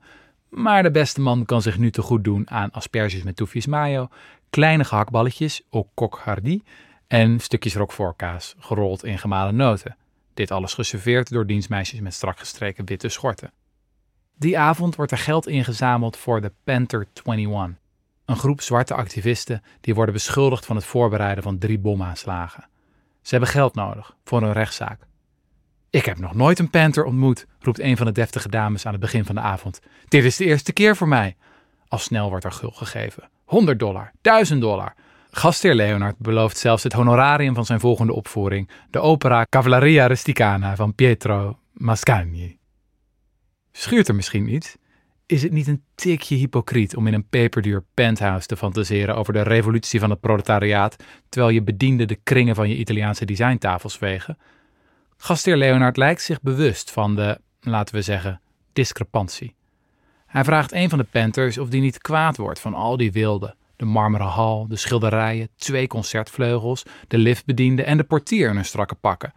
maar 0.55 0.83
de 0.83 0.91
beste 0.91 1.21
man 1.21 1.45
kan 1.45 1.61
zich 1.61 1.77
nu 1.77 1.91
te 1.91 2.01
goed 2.01 2.23
doen 2.23 2.49
aan 2.49 2.71
asperges 2.71 3.23
met 3.23 3.35
toefjes 3.35 3.65
mayo, 3.65 4.07
kleine 4.49 4.83
gehaktballetjes, 4.83 5.61
coq 5.71 6.19
hardy 6.23 6.61
en 7.07 7.39
stukjes 7.39 7.75
roquefortkaas, 7.75 8.55
gerold 8.59 9.03
in 9.03 9.19
gemalen 9.19 9.55
noten. 9.55 9.97
Dit 10.33 10.51
alles 10.51 10.73
geserveerd 10.73 11.29
door 11.29 11.45
dienstmeisjes 11.45 11.99
met 11.99 12.13
strak 12.13 12.39
gestreken 12.39 12.85
witte 12.85 13.09
schorten. 13.09 13.51
Die 14.37 14.59
avond 14.59 14.95
wordt 14.95 15.11
er 15.11 15.17
geld 15.17 15.47
ingezameld 15.47 16.17
voor 16.17 16.41
de 16.41 16.51
Panther 16.63 17.07
21, 17.23 17.77
een 18.25 18.35
groep 18.35 18.61
zwarte 18.61 18.93
activisten 18.93 19.63
die 19.81 19.95
worden 19.95 20.13
beschuldigd 20.13 20.65
van 20.65 20.75
het 20.75 20.85
voorbereiden 20.85 21.43
van 21.43 21.57
drie 21.57 21.79
bomaanslagen. 21.79 22.67
Ze 23.21 23.29
hebben 23.29 23.49
geld 23.49 23.75
nodig 23.75 24.15
voor 24.23 24.41
een 24.41 24.53
rechtszaak. 24.53 24.99
Ik 25.95 26.05
heb 26.05 26.19
nog 26.19 26.35
nooit 26.35 26.59
een 26.59 26.69
Panther 26.69 27.03
ontmoet, 27.03 27.45
roept 27.59 27.79
een 27.79 27.97
van 27.97 28.05
de 28.05 28.11
deftige 28.11 28.49
dames 28.49 28.85
aan 28.85 28.91
het 28.91 29.01
begin 29.01 29.25
van 29.25 29.35
de 29.35 29.41
avond. 29.41 29.79
Dit 30.07 30.23
is 30.23 30.37
de 30.37 30.45
eerste 30.45 30.73
keer 30.73 30.95
voor 30.95 31.07
mij. 31.07 31.35
Al 31.87 31.97
snel 31.97 32.29
wordt 32.29 32.45
er 32.45 32.51
gul 32.51 32.71
gegeven. 32.71 33.29
100 33.45 33.79
dollar, 33.79 34.11
1000 34.21 34.61
dollar. 34.61 34.95
Gastheer 35.31 35.73
Leonard 35.73 36.17
belooft 36.17 36.57
zelfs 36.57 36.83
het 36.83 36.93
honorarium 36.93 37.53
van 37.55 37.65
zijn 37.65 37.79
volgende 37.79 38.13
opvoering, 38.13 38.69
de 38.89 38.99
opera 38.99 39.45
Cavalleria 39.49 40.05
Rusticana 40.07 40.75
van 40.75 40.95
Pietro 40.95 41.59
Mascagni. 41.73 42.57
Schuurt 43.71 44.07
er 44.07 44.15
misschien 44.15 44.53
iets? 44.53 44.77
Is 45.25 45.43
het 45.43 45.51
niet 45.51 45.67
een 45.67 45.83
tikje 45.95 46.35
hypocriet 46.35 46.95
om 46.95 47.07
in 47.07 47.13
een 47.13 47.27
peperduur 47.27 47.83
penthouse 47.93 48.47
te 48.47 48.57
fantaseren 48.57 49.15
over 49.15 49.33
de 49.33 49.41
revolutie 49.41 49.99
van 49.99 50.09
het 50.09 50.19
proletariaat, 50.19 50.95
terwijl 51.29 51.53
je 51.53 51.63
bediende 51.63 52.05
de 52.05 52.19
kringen 52.23 52.55
van 52.55 52.69
je 52.69 52.75
Italiaanse 52.75 53.25
designtafels 53.25 53.99
wegen? 53.99 54.37
Gastheer 55.17 55.57
Leonard 55.57 55.97
lijkt 55.97 56.21
zich 56.21 56.41
bewust 56.41 56.91
van 56.91 57.15
de, 57.15 57.39
laten 57.61 57.95
we 57.95 58.01
zeggen, 58.01 58.41
discrepantie. 58.73 59.55
Hij 60.25 60.43
vraagt 60.43 60.71
een 60.71 60.89
van 60.89 60.97
de 60.97 61.07
Panthers 61.11 61.57
of 61.57 61.69
die 61.69 61.81
niet 61.81 61.97
kwaad 61.97 62.37
wordt 62.37 62.59
van 62.59 62.73
al 62.73 62.97
die 62.97 63.11
wilde. 63.11 63.55
De 63.75 63.85
marmeren 63.85 64.27
hal, 64.27 64.67
de 64.67 64.75
schilderijen, 64.75 65.49
twee 65.55 65.87
concertvleugels, 65.87 66.83
de 67.07 67.17
liftbediende 67.17 67.83
en 67.83 67.97
de 67.97 68.03
portier 68.03 68.49
in 68.49 68.55
hun 68.55 68.65
strakke 68.65 68.95
pakken. 68.95 69.33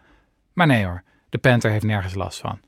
Maar 0.53 0.67
nee 0.67 0.85
hoor, 0.85 1.03
de 1.29 1.39
Panther 1.39 1.71
heeft 1.71 1.85
nergens 1.85 2.15
last 2.15 2.41
van. 2.41 2.61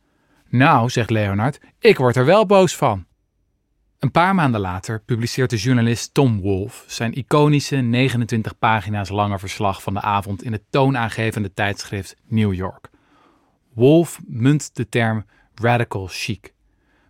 Nou, 0.48 0.88
zegt 0.88 1.10
Leonard, 1.10 1.60
ik 1.78 1.96
word 1.96 2.16
er 2.16 2.24
wel 2.24 2.46
boos 2.46 2.76
van. 2.76 3.06
Een 3.98 4.10
paar 4.10 4.34
maanden 4.34 4.60
later 4.60 5.00
publiceert 5.00 5.50
de 5.50 5.56
journalist 5.56 6.14
Tom 6.14 6.40
Wolfe 6.40 6.84
zijn 6.86 7.12
iconische 7.12 7.76
29 7.76 8.58
pagina's 8.58 9.08
lange 9.08 9.38
verslag 9.38 9.82
van 9.82 9.94
de 9.94 10.00
avond 10.00 10.42
in 10.42 10.52
het 10.52 10.62
toonaangevende 10.70 11.52
tijdschrift 11.52 12.16
New 12.28 12.52
York. 12.52 12.90
Wolfe 13.72 14.20
munt 14.26 14.76
de 14.76 14.88
term 14.88 15.24
radical 15.54 16.06
chic, 16.10 16.54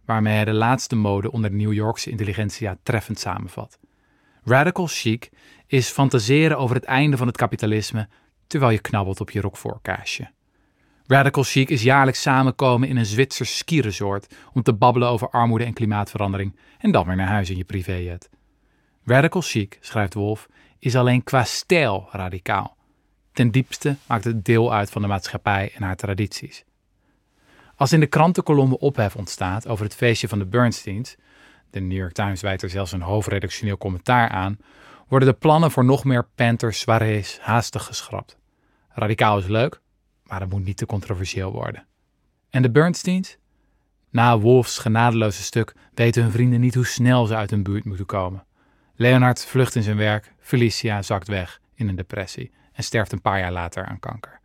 waarmee 0.04 0.34
hij 0.34 0.44
de 0.44 0.52
laatste 0.52 0.96
mode 0.96 1.32
onder 1.32 1.50
de 1.50 1.56
New 1.56 1.72
Yorkse 1.72 2.10
intelligentsia 2.10 2.76
treffend 2.82 3.18
samenvat. 3.18 3.78
Radical 4.44 4.86
chic 4.86 5.30
is 5.66 5.88
fantaseren 5.88 6.58
over 6.58 6.76
het 6.76 6.84
einde 6.84 7.16
van 7.16 7.26
het 7.26 7.36
kapitalisme 7.36 8.08
terwijl 8.46 8.72
je 8.72 8.80
knabbelt 8.80 9.20
op 9.20 9.30
je 9.30 9.40
rockvoorkaasje. 9.40 10.30
Radical 11.06 11.42
Chic 11.42 11.68
is 11.68 11.82
jaarlijks 11.82 12.22
samenkomen 12.22 12.88
in 12.88 12.96
een 12.96 13.06
Zwitsers 13.06 13.56
skiresort 13.56 14.34
om 14.52 14.62
te 14.62 14.74
babbelen 14.74 15.08
over 15.08 15.30
armoede 15.30 15.64
en 15.64 15.72
klimaatverandering 15.72 16.56
en 16.78 16.90
dan 16.90 17.06
weer 17.06 17.16
naar 17.16 17.26
huis 17.26 17.50
in 17.50 17.56
je 17.56 17.64
privéjet. 17.64 18.30
Radical 19.04 19.40
Chic, 19.40 19.78
schrijft 19.80 20.14
Wolf, 20.14 20.48
is 20.78 20.96
alleen 20.96 21.22
qua 21.22 21.44
stijl 21.44 22.08
radicaal. 22.10 22.76
Ten 23.40 23.50
diepste 23.50 23.96
maakt 24.06 24.24
het 24.24 24.44
deel 24.44 24.72
uit 24.72 24.90
van 24.90 25.02
de 25.02 25.08
maatschappij 25.08 25.72
en 25.74 25.82
haar 25.82 25.96
tradities. 25.96 26.64
Als 27.76 27.92
in 27.92 28.00
de 28.00 28.06
krantenkolommen 28.06 28.80
ophef 28.80 29.16
ontstaat 29.16 29.68
over 29.68 29.84
het 29.84 29.94
feestje 29.94 30.28
van 30.28 30.38
de 30.38 30.46
Bernsteins, 30.46 31.16
de 31.70 31.80
New 31.80 31.98
York 31.98 32.12
Times 32.12 32.40
wijt 32.40 32.62
er 32.62 32.70
zelfs 32.70 32.92
een 32.92 33.00
hoofdredactioneel 33.00 33.78
commentaar 33.78 34.28
aan, 34.28 34.58
worden 35.08 35.28
de 35.28 35.34
plannen 35.34 35.70
voor 35.70 35.84
nog 35.84 36.04
meer 36.04 36.28
Panthers 36.34 36.80
soirées 36.80 37.38
haastig 37.40 37.84
geschrapt. 37.84 38.38
Radicaal 38.88 39.38
is 39.38 39.46
leuk, 39.46 39.80
maar 40.24 40.40
het 40.40 40.50
moet 40.50 40.64
niet 40.64 40.76
te 40.76 40.86
controversieel 40.86 41.52
worden. 41.52 41.86
En 42.50 42.62
de 42.62 42.70
Bernsteins? 42.70 43.38
Na 44.10 44.38
Wolfs 44.38 44.78
genadeloze 44.78 45.42
stuk 45.42 45.74
weten 45.94 46.22
hun 46.22 46.32
vrienden 46.32 46.60
niet 46.60 46.74
hoe 46.74 46.86
snel 46.86 47.26
ze 47.26 47.36
uit 47.36 47.50
hun 47.50 47.62
buurt 47.62 47.84
moeten 47.84 48.06
komen. 48.06 48.44
Leonard 48.94 49.44
vlucht 49.44 49.74
in 49.74 49.82
zijn 49.82 49.96
werk, 49.96 50.34
Felicia 50.38 51.02
zakt 51.02 51.28
weg 51.28 51.60
in 51.74 51.88
een 51.88 51.96
depressie 51.96 52.50
en 52.80 52.86
sterft 52.86 53.12
een 53.12 53.20
paar 53.20 53.38
jaar 53.38 53.52
later 53.52 53.86
aan 53.86 53.98
kanker. 53.98 54.40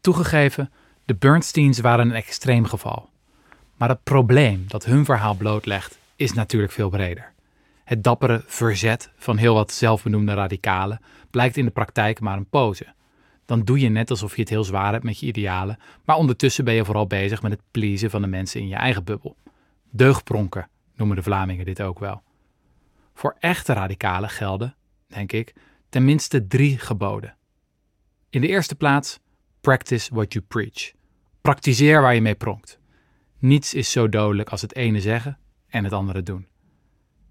Toegegeven, 0.00 0.72
de 1.04 1.14
Bernsteins 1.14 1.78
waren 1.80 2.08
een 2.08 2.14
extreem 2.14 2.64
geval. 2.64 3.10
Maar 3.76 3.88
het 3.88 4.02
probleem 4.02 4.64
dat 4.68 4.84
hun 4.84 5.04
verhaal 5.04 5.34
blootlegt 5.34 5.98
is 6.16 6.32
natuurlijk 6.32 6.72
veel 6.72 6.88
breder. 6.88 7.32
Het 7.84 8.04
dappere 8.04 8.42
verzet 8.46 9.10
van 9.16 9.36
heel 9.36 9.54
wat 9.54 9.72
zelfbenoemde 9.72 10.34
radicalen 10.34 11.00
blijkt 11.30 11.56
in 11.56 11.64
de 11.64 11.70
praktijk 11.70 12.20
maar 12.20 12.36
een 12.36 12.48
pose. 12.48 12.86
Dan 13.44 13.62
doe 13.62 13.80
je 13.80 13.88
net 13.88 14.10
alsof 14.10 14.34
je 14.34 14.40
het 14.40 14.50
heel 14.50 14.64
zwaar 14.64 14.92
hebt 14.92 15.04
met 15.04 15.18
je 15.18 15.26
idealen, 15.26 15.78
maar 16.04 16.16
ondertussen 16.16 16.64
ben 16.64 16.74
je 16.74 16.84
vooral 16.84 17.06
bezig 17.06 17.42
met 17.42 17.52
het 17.52 17.62
pleasen 17.70 18.10
van 18.10 18.22
de 18.22 18.28
mensen 18.28 18.60
in 18.60 18.68
je 18.68 18.74
eigen 18.74 19.04
bubbel. 19.04 19.36
Deugpronken 19.90 20.68
noemen 20.96 21.16
de 21.16 21.22
Vlamingen 21.22 21.64
dit 21.64 21.82
ook 21.82 21.98
wel. 21.98 22.22
Voor 23.14 23.36
echte 23.38 23.72
radicalen 23.72 24.30
gelden, 24.30 24.74
denk 25.06 25.32
ik, 25.32 25.54
tenminste 25.94 26.46
drie 26.46 26.78
geboden. 26.78 27.36
In 28.30 28.40
de 28.40 28.46
eerste 28.46 28.74
plaats, 28.74 29.20
practice 29.60 30.14
what 30.14 30.32
you 30.32 30.44
preach. 30.44 30.92
Praktiseer 31.40 32.00
waar 32.00 32.14
je 32.14 32.20
mee 32.20 32.34
pronkt. 32.34 32.78
Niets 33.38 33.74
is 33.74 33.90
zo 33.90 34.08
dodelijk 34.08 34.48
als 34.48 34.62
het 34.62 34.74
ene 34.74 35.00
zeggen 35.00 35.38
en 35.66 35.84
het 35.84 35.92
andere 35.92 36.22
doen. 36.22 36.46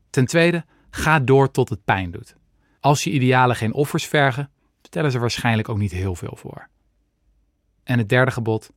Ten 0.09 0.25
tweede, 0.25 0.65
ga 0.89 1.19
door 1.19 1.51
tot 1.51 1.69
het 1.69 1.83
pijn 1.83 2.11
doet. 2.11 2.35
Als 2.79 3.03
je 3.03 3.11
idealen 3.11 3.55
geen 3.55 3.73
offers 3.73 4.05
vergen, 4.05 4.51
stellen 4.81 5.11
ze 5.11 5.19
waarschijnlijk 5.19 5.69
ook 5.69 5.77
niet 5.77 5.91
heel 5.91 6.15
veel 6.15 6.35
voor. 6.35 6.67
En 7.83 7.97
het 7.97 8.09
derde 8.09 8.31
gebod, 8.31 8.71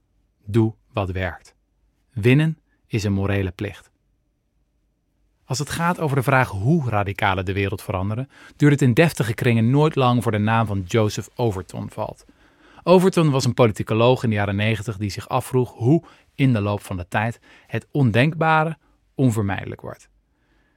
doe 0.45 0.75
wat 0.93 1.11
werkt. 1.11 1.55
Winnen 2.13 2.59
is 2.87 3.05
een 3.05 3.13
morele 3.13 3.51
plicht. 3.51 3.91
Als 5.47 5.59
het 5.59 5.71
gaat 5.71 6.01
over 6.01 6.17
de 6.17 6.23
vraag 6.23 6.49
hoe 6.49 6.91
radicalen 6.91 7.45
de 7.45 7.53
wereld 7.53 7.83
veranderen, 7.83 8.29
duurt 8.57 8.73
het 8.73 8.83
in 8.83 8.95
deftige 8.95 9.35
kringen 9.35 9.71
nooit 9.71 9.95
lang 9.95 10.23
voor 10.23 10.33
de 10.33 10.39
naam 10.39 10.67
van 10.67 10.83
Joseph 10.87 11.29
Overton 11.35 11.91
valt. 11.91 12.25
Overton 12.83 13.31
was 13.31 13.45
een 13.45 13.55
politicoloog 13.55 14.23
in 14.23 14.31
de 14.31 14.37
jaren 14.37 14.57
90 14.57 14.97
die 14.97 15.11
zich 15.11 15.29
afvroeg 15.29 15.73
hoe 15.73 16.03
in 16.35 16.53
de 16.53 16.61
loop 16.61 16.83
van 16.83 16.97
de 16.97 17.09
tijd 17.09 17.41
het 17.67 17.87
ondenkbare 17.91 18.77
onvermijdelijk 19.15 19.81
wordt. 19.81 20.09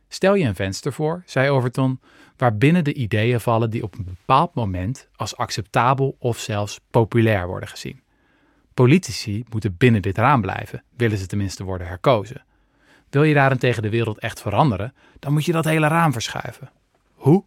Stel 0.08 0.36
je 0.36 0.46
een 0.46 0.56
venster 0.56 0.94
voor, 0.94 1.24
zei 1.26 1.50
Overton, 1.50 2.00
waarbinnen 2.38 2.84
de 2.84 2.94
ideeën 2.94 3.40
vallen 3.40 3.70
die 3.70 3.84
op 3.84 3.98
een 3.98 4.06
bepaald 4.06 4.54
moment 4.54 5.10
als 5.16 5.38
acceptabel 5.38 6.16
of 6.20 6.40
zelfs 6.40 6.80
populair 6.92 7.48
worden 7.48 7.70
gezien. 7.70 8.02
Politici 8.74 9.44
moeten 9.50 9.76
binnen 9.78 10.02
dit 10.02 10.18
raam 10.18 10.42
blijven, 10.42 10.84
willen 10.96 11.18
ze 11.18 11.26
tenminste 11.26 11.64
worden 11.64 11.88
herkozen. 11.88 12.44
Wil 13.10 13.24
je 13.24 13.34
daarentegen 13.34 13.82
de 13.82 13.90
wereld 13.90 14.20
echt 14.20 14.42
veranderen, 14.42 14.94
dan 15.20 15.34
moet 15.34 15.46
je 15.46 15.52
dat 15.52 15.66
hele 15.66 15.88
raam 15.88 16.12
verschuiven. 16.12 16.72
Hoe? 17.14 17.44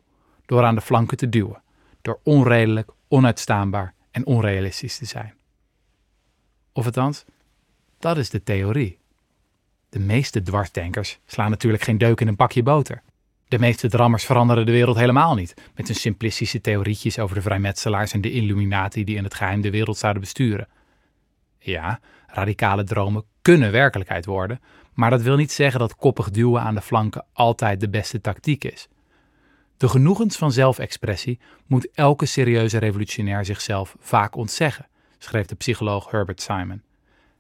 Door 0.47 0.64
aan 0.64 0.75
de 0.75 0.81
flanken 0.81 1.16
te 1.16 1.28
duwen, 1.28 1.62
door 2.02 2.21
onredelijk, 2.23 2.90
onuitstaanbaar 3.09 3.95
en 4.11 4.26
onrealistisch 4.26 4.99
te 4.99 5.04
zijn. 5.04 5.35
Of 6.73 6.85
althans, 6.85 7.25
dat 7.99 8.16
is 8.16 8.31
de 8.31 8.42
theorie. 8.42 8.99
De 9.88 9.99
meeste 9.99 10.42
dwarsdenkers 10.42 11.19
slaan 11.26 11.50
natuurlijk 11.50 11.83
geen 11.83 11.99
deuk 11.99 12.21
in 12.21 12.28
een 12.28 12.37
pakje 12.37 12.62
boter. 12.62 13.02
De 13.49 13.59
meeste 13.59 13.88
drammers 13.88 14.25
veranderen 14.25 14.66
de 14.66 14.73
wereld 14.73 14.97
helemaal 14.97 15.35
niet, 15.35 15.54
met 15.75 15.87
hun 15.87 15.97
simplistische 15.97 16.61
theorietjes 16.61 17.19
over 17.19 17.35
de 17.35 17.42
vrijmetselaars 17.42 18.12
en 18.12 18.21
de 18.21 18.31
Illuminati 18.31 19.04
die 19.04 19.16
in 19.16 19.25
het 19.25 19.35
geheim 19.35 19.61
de 19.61 19.71
wereld 19.71 19.97
zouden 19.97 20.23
besturen. 20.23 20.69
Ja, 21.62 22.00
radicale 22.26 22.85
dromen 22.85 23.25
kunnen 23.42 23.73
werkelijkheid 23.73 24.25
worden, 24.25 24.61
maar 24.95 25.11
dat 25.11 25.23
wil 25.23 25.37
niet 25.37 25.52
zeggen 25.52 25.81
dat 25.81 25.97
koppig 25.97 26.31
duwen 26.31 26.62
aan 26.62 26.75
de 26.75 26.81
flanken 26.81 27.25
altijd 27.33 27.81
de 27.81 27.88
beste 27.88 28.21
tactiek 28.21 28.64
is. 28.64 28.88
De 29.76 29.88
genoegens 29.88 30.37
van 30.37 30.52
zelfexpressie 30.52 31.40
moet 31.66 31.90
elke 31.90 32.26
serieuze 32.26 32.78
revolutionair 32.78 33.45
zichzelf 33.45 33.97
vaak 33.99 34.37
ontzeggen, 34.37 34.87
schreef 35.19 35.47
de 35.47 35.54
psycholoog 35.54 36.11
Herbert 36.11 36.42
Simon. 36.42 36.83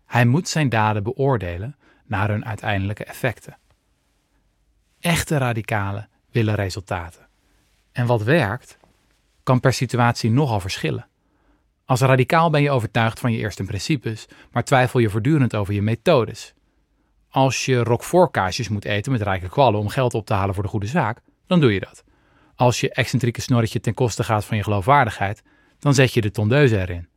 Hij 0.06 0.24
moet 0.24 0.48
zijn 0.48 0.68
daden 0.68 1.02
beoordelen 1.02 1.76
naar 2.06 2.28
hun 2.28 2.44
uiteindelijke 2.44 3.04
effecten. 3.04 3.58
Echte 5.00 5.36
radicalen 5.36 6.08
willen 6.30 6.54
resultaten. 6.54 7.26
En 7.92 8.06
wat 8.06 8.22
werkt, 8.22 8.78
kan 9.42 9.60
per 9.60 9.72
situatie 9.72 10.30
nogal 10.30 10.60
verschillen. 10.60 11.06
Als 11.92 12.00
radicaal 12.00 12.50
ben 12.50 12.62
je 12.62 12.70
overtuigd 12.70 13.20
van 13.20 13.32
je 13.32 13.38
eerste 13.38 13.64
principes, 13.64 14.26
maar 14.52 14.64
twijfel 14.64 15.00
je 15.00 15.10
voortdurend 15.10 15.54
over 15.54 15.74
je 15.74 15.82
methodes. 15.82 16.54
Als 17.28 17.64
je 17.64 17.82
roquefort 17.82 18.68
moet 18.68 18.84
eten 18.84 19.12
met 19.12 19.22
rijke 19.22 19.48
kwallen 19.48 19.80
om 19.80 19.88
geld 19.88 20.14
op 20.14 20.26
te 20.26 20.34
halen 20.34 20.54
voor 20.54 20.62
de 20.62 20.68
goede 20.68 20.86
zaak, 20.86 21.20
dan 21.46 21.60
doe 21.60 21.72
je 21.72 21.80
dat. 21.80 22.04
Als 22.54 22.80
je 22.80 22.92
excentrieke 22.92 23.40
snorretje 23.40 23.80
ten 23.80 23.94
koste 23.94 24.24
gaat 24.24 24.44
van 24.44 24.56
je 24.56 24.62
geloofwaardigheid, 24.62 25.42
dan 25.78 25.94
zet 25.94 26.12
je 26.12 26.20
de 26.20 26.30
tondeuze 26.30 26.80
erin. 26.80 27.08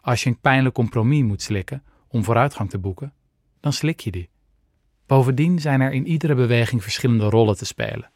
Als 0.00 0.22
je 0.22 0.30
een 0.30 0.40
pijnlijk 0.40 0.74
compromis 0.74 1.22
moet 1.22 1.42
slikken 1.42 1.82
om 2.08 2.24
vooruitgang 2.24 2.70
te 2.70 2.78
boeken, 2.78 3.12
dan 3.60 3.72
slik 3.72 4.00
je 4.00 4.10
die. 4.10 4.30
Bovendien 5.06 5.58
zijn 5.58 5.80
er 5.80 5.92
in 5.92 6.06
iedere 6.06 6.34
beweging 6.34 6.82
verschillende 6.82 7.28
rollen 7.28 7.56
te 7.56 7.64
spelen. 7.64 8.10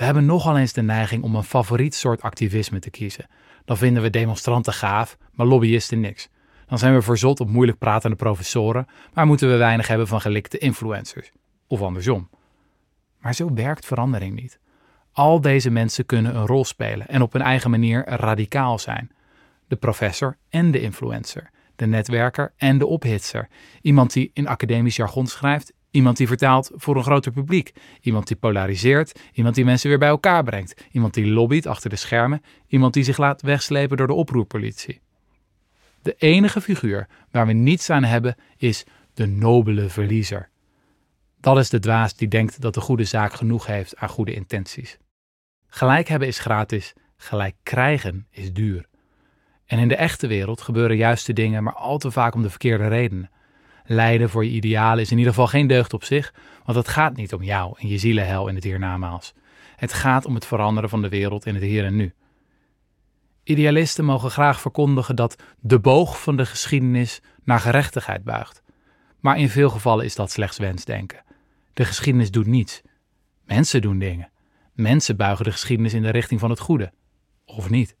We 0.00 0.06
hebben 0.06 0.24
nogal 0.24 0.58
eens 0.58 0.72
de 0.72 0.82
neiging 0.82 1.22
om 1.22 1.34
een 1.34 1.44
favoriet 1.44 1.94
soort 1.94 2.22
activisme 2.22 2.78
te 2.78 2.90
kiezen. 2.90 3.26
Dan 3.64 3.76
vinden 3.76 4.02
we 4.02 4.10
demonstranten 4.10 4.72
gaaf, 4.72 5.18
maar 5.32 5.46
lobbyisten 5.46 6.00
niks. 6.00 6.28
Dan 6.66 6.78
zijn 6.78 6.94
we 6.94 7.02
verzot 7.02 7.40
op 7.40 7.48
moeilijk 7.48 7.78
pratende 7.78 8.16
professoren, 8.16 8.86
maar 9.14 9.26
moeten 9.26 9.50
we 9.50 9.56
weinig 9.56 9.88
hebben 9.88 10.06
van 10.06 10.20
gelikte 10.20 10.58
influencers. 10.58 11.32
Of 11.66 11.82
andersom. 11.82 12.28
Maar 13.18 13.34
zo 13.34 13.54
werkt 13.54 13.86
verandering 13.86 14.34
niet. 14.34 14.58
Al 15.12 15.40
deze 15.40 15.70
mensen 15.70 16.06
kunnen 16.06 16.36
een 16.36 16.46
rol 16.46 16.64
spelen 16.64 17.08
en 17.08 17.22
op 17.22 17.32
hun 17.32 17.42
eigen 17.42 17.70
manier 17.70 18.08
radicaal 18.08 18.78
zijn. 18.78 19.10
De 19.68 19.76
professor 19.76 20.36
en 20.48 20.70
de 20.70 20.80
influencer, 20.80 21.50
de 21.76 21.86
netwerker 21.86 22.52
en 22.56 22.78
de 22.78 22.86
ophitser. 22.86 23.48
Iemand 23.80 24.12
die 24.12 24.30
in 24.32 24.48
academisch 24.48 24.96
jargon 24.96 25.26
schrijft, 25.26 25.72
iemand 25.90 26.16
die 26.16 26.26
vertaalt 26.26 26.70
voor 26.74 26.96
een 26.96 27.02
groter 27.02 27.32
publiek, 27.32 27.72
iemand 28.00 28.26
die 28.26 28.36
polariseert, 28.36 29.20
iemand 29.32 29.54
die 29.54 29.64
mensen 29.64 29.88
weer 29.88 29.98
bij 29.98 30.08
elkaar 30.08 30.44
brengt, 30.44 30.84
iemand 30.92 31.14
die 31.14 31.26
lobbyt 31.26 31.66
achter 31.66 31.90
de 31.90 31.96
schermen, 31.96 32.42
iemand 32.66 32.94
die 32.94 33.04
zich 33.04 33.16
laat 33.16 33.42
wegslepen 33.42 33.96
door 33.96 34.06
de 34.06 34.12
oproerpolitie. 34.12 35.00
De 36.02 36.14
enige 36.18 36.60
figuur 36.60 37.08
waar 37.30 37.46
we 37.46 37.52
niets 37.52 37.90
aan 37.90 38.04
hebben 38.04 38.36
is 38.56 38.84
de 39.14 39.26
nobele 39.26 39.88
verliezer. 39.88 40.48
Dat 41.40 41.58
is 41.58 41.68
de 41.68 41.78
dwaas 41.78 42.14
die 42.14 42.28
denkt 42.28 42.60
dat 42.60 42.74
de 42.74 42.80
goede 42.80 43.04
zaak 43.04 43.32
genoeg 43.32 43.66
heeft 43.66 43.96
aan 43.96 44.08
goede 44.08 44.34
intenties. 44.34 44.98
Gelijk 45.66 46.08
hebben 46.08 46.28
is 46.28 46.38
gratis, 46.38 46.92
gelijk 47.16 47.54
krijgen 47.62 48.26
is 48.30 48.52
duur. 48.52 48.88
En 49.66 49.78
in 49.78 49.88
de 49.88 49.96
echte 49.96 50.26
wereld 50.26 50.60
gebeuren 50.60 50.96
juiste 50.96 51.32
dingen 51.32 51.62
maar 51.62 51.74
al 51.74 51.98
te 51.98 52.10
vaak 52.10 52.34
om 52.34 52.42
de 52.42 52.50
verkeerde 52.50 52.88
redenen. 52.88 53.30
Lijden 53.92 54.30
voor 54.30 54.44
je 54.44 54.50
idealen 54.50 55.02
is 55.02 55.10
in 55.10 55.18
ieder 55.18 55.32
geval 55.32 55.48
geen 55.48 55.66
deugd 55.66 55.92
op 55.92 56.04
zich, 56.04 56.34
want 56.64 56.78
het 56.78 56.88
gaat 56.88 57.16
niet 57.16 57.32
om 57.32 57.42
jou 57.42 57.74
en 57.78 57.88
je 57.88 57.98
zielenhel 57.98 58.48
in 58.48 58.54
het 58.54 58.64
hiernamaals. 58.64 59.32
Het 59.76 59.92
gaat 59.92 60.24
om 60.24 60.34
het 60.34 60.46
veranderen 60.46 60.90
van 60.90 61.02
de 61.02 61.08
wereld 61.08 61.46
in 61.46 61.54
het 61.54 61.62
hier 61.62 61.84
en 61.84 61.96
nu. 61.96 62.14
Idealisten 63.44 64.04
mogen 64.04 64.30
graag 64.30 64.60
verkondigen 64.60 65.16
dat 65.16 65.42
de 65.60 65.78
boog 65.78 66.22
van 66.22 66.36
de 66.36 66.46
geschiedenis 66.46 67.20
naar 67.44 67.60
gerechtigheid 67.60 68.24
buigt. 68.24 68.62
Maar 69.20 69.38
in 69.38 69.48
veel 69.48 69.70
gevallen 69.70 70.04
is 70.04 70.14
dat 70.14 70.30
slechts 70.30 70.58
wensdenken. 70.58 71.22
De 71.72 71.84
geschiedenis 71.84 72.30
doet 72.30 72.46
niets. 72.46 72.82
Mensen 73.44 73.82
doen 73.82 73.98
dingen. 73.98 74.30
Mensen 74.72 75.16
buigen 75.16 75.44
de 75.44 75.52
geschiedenis 75.52 75.94
in 75.94 76.02
de 76.02 76.10
richting 76.10 76.40
van 76.40 76.50
het 76.50 76.60
goede. 76.60 76.92
Of 77.44 77.70
niet. 77.70 77.96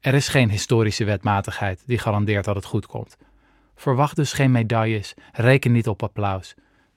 Er 0.00 0.14
is 0.14 0.28
geen 0.28 0.50
historische 0.50 1.04
wetmatigheid 1.04 1.82
die 1.86 1.98
garandeert 1.98 2.44
dat 2.44 2.54
het 2.56 2.64
goed 2.64 2.86
komt. 2.86 3.16
Verwacht 3.76 4.16
dus 4.16 4.32
geen 4.32 4.50
medailles, 4.50 5.14
reken 5.32 5.72
niet 5.72 5.88
op 5.88 6.02
applaus. 6.02 6.54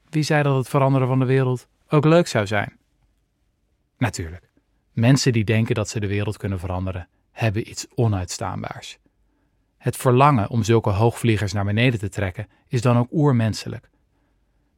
Wie 0.10 0.24
zei 0.24 0.44
dat 0.44 0.56
het 0.56 0.70
veranderen 0.70 1.08
van 1.08 1.20
de 1.20 1.26
wereld 1.26 1.68
ook 1.90 2.06
leuk 2.06 2.28
zou 2.28 2.48
zijn? 2.48 2.78
Natuurlijk, 3.98 4.50
mensen 4.92 5.34
die 5.34 5.44
denken 5.44 5.76
dat 5.76 5.90
ze 5.90 6.00
de 6.00 6.08
wereld 6.08 6.38
kunnen 6.38 6.60
veranderen, 6.60 7.08
hebben 7.32 7.70
iets 7.70 7.88
onuitstaanbaars. 7.96 8.98
Het 9.78 9.98
verlangen 9.98 10.50
om 10.50 10.64
zulke 10.64 10.90
hoogvliegers 10.90 11.54
naar 11.54 11.66
beneden 11.66 12.00
te 12.00 12.10
trekken 12.10 12.48
is 12.68 12.82
dan 12.82 12.98
ook 12.98 13.12
oermenselijk. 13.12 13.90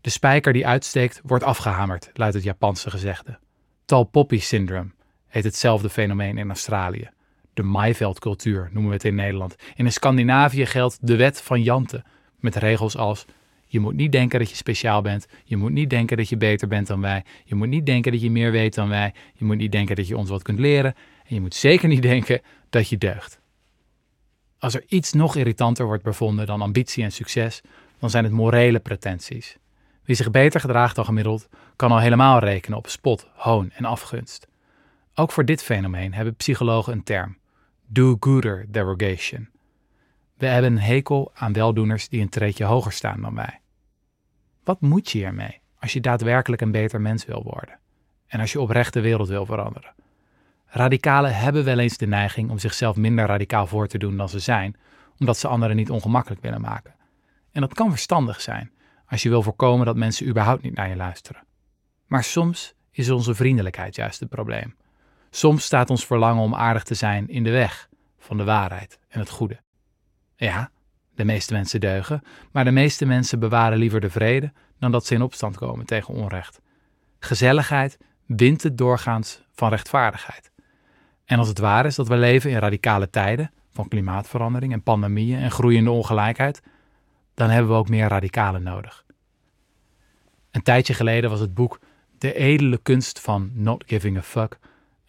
De 0.02 0.10
spijker 0.10 0.54
die 0.54 0.68
uitsteekt 0.68 1.22
wordt 1.24 1.44
afgehamerd, 1.44 2.10
luidt 2.14 2.36
het 2.36 2.44
Japanse 2.44 2.90
gezegde. 2.90 3.40
Tal 3.86 4.04
poppy 4.04 4.40
syndrome 4.40 4.92
heet 5.28 5.44
hetzelfde 5.44 5.90
fenomeen 5.90 6.38
in 6.38 6.48
Australië. 6.48 7.10
De 7.54 7.64
maaiveldcultuur 7.64 8.70
noemen 8.72 8.90
we 8.90 8.96
het 8.96 9.06
in 9.06 9.16
Nederland. 9.16 9.56
in 9.76 9.92
Scandinavië 9.92 10.66
geldt 10.66 10.98
de 11.02 11.16
wet 11.16 11.42
van 11.42 11.64
Jante, 11.64 12.04
met 12.40 12.56
regels 12.56 12.98
als 12.98 13.26
je 13.72 13.80
moet 13.80 13.96
niet 13.96 14.12
denken 14.12 14.40
dat 14.40 14.50
je 14.50 14.56
speciaal 14.56 15.02
bent. 15.02 15.28
Je 15.44 15.58
moet 15.58 15.72
niet 15.72 15.90
denken 15.90 16.18
dat 16.18 16.30
je 16.30 16.38
beter 16.38 16.68
bent 16.68 16.88
dan 16.88 17.02
wij. 17.02 17.24
Je 17.46 17.56
moet 17.56 17.68
niet 17.68 17.86
denken 17.86 18.12
dat 18.12 18.22
je 18.22 18.32
meer 18.32 18.52
weet 18.52 18.76
dan 18.76 18.90
wij. 18.90 19.14
Je 19.34 19.46
moet 19.46 19.58
niet 19.58 19.72
denken 19.72 19.96
dat 19.96 20.08
je 20.08 20.18
ons 20.18 20.30
wat 20.30 20.42
kunt 20.42 20.60
leren. 20.60 20.96
En 21.28 21.36
je 21.36 21.42
moet 21.42 21.56
zeker 21.56 21.88
niet 21.88 22.02
denken 22.14 22.42
dat 22.70 22.90
je 22.90 22.98
deugt. 22.98 23.40
Als 24.60 24.74
er 24.74 24.84
iets 24.88 25.14
nog 25.14 25.36
irritanter 25.36 25.86
wordt 25.86 26.04
bevonden 26.04 26.46
dan 26.46 26.62
ambitie 26.62 27.04
en 27.04 27.12
succes, 27.12 27.62
dan 28.00 28.10
zijn 28.10 28.24
het 28.24 28.34
morele 28.34 28.80
pretenties. 28.80 29.58
Wie 30.04 30.16
zich 30.16 30.32
beter 30.32 30.60
gedraagt 30.60 30.96
dan 30.96 31.06
gemiddeld, 31.06 31.50
kan 31.76 31.92
al 31.92 32.00
helemaal 32.00 32.40
rekenen 32.40 32.78
op 32.78 32.88
spot, 32.88 33.28
hoon 33.34 33.72
en 33.74 33.86
afgunst. 33.86 34.48
Ook 35.16 35.32
voor 35.32 35.46
dit 35.46 35.64
fenomeen 35.64 36.14
hebben 36.14 36.36
psychologen 36.36 36.94
een 36.94 37.04
term: 37.04 37.38
do-gooder 37.92 38.66
derogation. 38.72 39.50
We 40.38 40.46
hebben 40.46 40.72
een 40.72 40.80
hekel 40.80 41.32
aan 41.34 41.54
weldoeners 41.54 42.10
die 42.10 42.22
een 42.22 42.30
treedje 42.30 42.64
hoger 42.64 42.92
staan 42.92 43.22
dan 43.22 43.36
wij. 43.36 43.60
Wat 44.64 44.82
moet 44.82 45.12
je 45.12 45.26
ermee 45.26 45.62
als 45.80 45.94
je 45.94 46.02
daadwerkelijk 46.02 46.62
een 46.62 46.72
beter 46.72 47.02
mens 47.02 47.26
wil 47.26 47.44
worden? 47.44 47.80
en 48.32 48.40
als 48.40 48.52
je 48.52 48.62
oprecht 48.62 48.94
de 48.94 49.02
wereld 49.02 49.28
wil 49.28 49.46
veranderen. 49.46 49.94
Radicalen 50.66 51.36
hebben 51.36 51.64
wel 51.64 51.80
eens 51.80 51.98
de 51.98 52.08
neiging 52.08 52.50
om 52.50 52.60
zichzelf 52.60 52.96
minder 52.96 53.26
radicaal 53.26 53.68
voor 53.68 53.88
te 53.88 53.98
doen 53.98 54.18
dan 54.18 54.30
ze 54.30 54.40
zijn, 54.40 54.76
omdat 55.20 55.38
ze 55.38 55.48
anderen 55.48 55.76
niet 55.76 55.90
ongemakkelijk 55.90 56.42
willen 56.42 56.62
maken. 56.62 56.96
En 57.52 57.62
dat 57.62 57.74
kan 57.74 57.90
verstandig 57.90 58.42
zijn, 58.42 58.72
als 59.06 59.24
je 59.24 59.30
wil 59.30 59.44
voorkomen 59.44 59.86
dat 59.86 59.96
mensen 59.96 60.28
überhaupt 60.28 60.64
niet 60.64 60.76
naar 60.76 60.90
je 60.90 60.96
luisteren. 60.96 61.44
Maar 62.08 62.24
soms 62.24 62.74
is 62.92 63.10
onze 63.10 63.36
vriendelijkheid 63.36 63.96
juist 63.96 64.20
het 64.20 64.30
probleem. 64.30 64.76
Soms 65.34 65.64
staat 65.64 65.90
ons 65.90 66.06
verlangen 66.06 66.44
om 66.44 66.56
aardig 66.56 66.84
te 66.84 66.94
zijn 66.94 67.28
in 67.28 67.44
de 67.44 67.52
weg 67.52 67.90
van 68.18 68.38
de 68.38 68.44
waarheid 68.44 69.00
en 69.08 69.20
het 69.20 69.30
goede. 69.30 69.60
Ja, 70.36 70.72
de 71.16 71.26
meeste 71.26 71.54
mensen 71.54 71.80
deugen, 71.80 72.22
maar 72.52 72.64
de 72.64 72.72
meeste 72.72 73.06
mensen 73.06 73.40
bewaren 73.40 73.78
liever 73.78 74.00
de 74.00 74.10
vrede 74.10 74.52
dan 74.80 74.92
dat 74.92 75.06
ze 75.06 75.14
in 75.14 75.22
opstand 75.22 75.58
komen 75.58 75.86
tegen 75.86 76.14
onrecht. 76.14 76.62
Gezelligheid 77.20 77.98
wint 78.26 78.64
het 78.64 78.78
doorgaans 78.78 79.42
van 79.54 79.70
rechtvaardigheid. 79.70 80.52
En 81.26 81.38
als 81.38 81.48
het 81.48 81.60
waar 81.60 81.86
is 81.86 81.96
dat 81.96 82.08
we 82.08 82.16
leven 82.16 82.50
in 82.50 82.58
radicale 82.58 83.10
tijden 83.10 83.52
van 83.70 83.88
klimaatverandering 83.88 84.74
en 84.74 84.84
pandemieën 84.84 85.40
en 85.40 85.52
groeiende 85.52 85.92
ongelijkheid, 85.92 86.62
dan 87.34 87.50
hebben 87.50 87.72
we 87.72 87.78
ook 87.78 87.90
meer 87.90 88.08
radicalen 88.08 88.64
nodig. 88.64 89.06
Een 90.52 90.64
tijdje 90.64 90.94
geleden 90.94 91.30
was 91.30 91.40
het 91.40 91.54
boek 91.54 91.80
De 92.18 92.34
edele 92.34 92.78
kunst 92.78 93.20
van 93.20 93.52
not 93.54 93.84
giving 93.88 94.18
a 94.18 94.22
fuck 94.22 94.60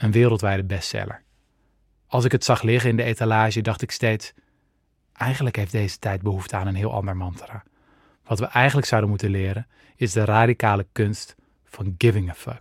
een 0.02 0.12
wereldwijde 0.12 0.64
bestseller. 0.64 1.22
Als 2.06 2.24
ik 2.24 2.32
het 2.32 2.44
zag 2.44 2.62
liggen 2.62 2.90
in 2.90 2.96
de 2.96 3.02
etalage, 3.02 3.60
dacht 3.60 3.82
ik 3.82 3.90
steeds: 3.90 4.32
eigenlijk 5.12 5.56
heeft 5.56 5.72
deze 5.72 5.98
tijd 5.98 6.22
behoefte 6.22 6.56
aan 6.56 6.66
een 6.66 6.74
heel 6.74 6.92
ander 6.92 7.16
mantra. 7.16 7.62
Wat 8.24 8.38
we 8.38 8.46
eigenlijk 8.46 8.86
zouden 8.86 9.10
moeten 9.10 9.30
leren, 9.30 9.66
is 9.96 10.12
de 10.12 10.24
radicale 10.24 10.86
kunst 10.92 11.34
van 11.64 11.94
giving 11.98 12.30
a 12.30 12.34
fuck. 12.34 12.60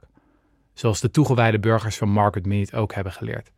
Zoals 0.73 0.99
de 0.99 1.11
toegewijde 1.11 1.59
burgers 1.59 1.97
van 1.97 2.09
Market 2.09 2.45
Mead 2.45 2.73
ook 2.73 2.93
hebben 2.93 3.13
geleerd. 3.13 3.51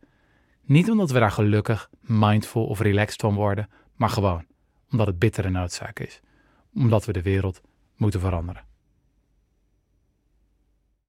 Niet 0.62 0.90
omdat 0.90 1.10
we 1.10 1.18
daar 1.18 1.30
gelukkig, 1.30 1.90
mindful 2.00 2.66
of 2.66 2.80
relaxed 2.80 3.20
van 3.20 3.34
worden, 3.34 3.68
maar 3.94 4.10
gewoon 4.10 4.44
omdat 4.90 5.06
het 5.06 5.18
bittere 5.18 5.50
noodzaak 5.50 5.98
is. 5.98 6.20
Omdat 6.74 7.04
we 7.04 7.12
de 7.12 7.22
wereld 7.22 7.60
moeten 7.96 8.20
veranderen. 8.20 8.64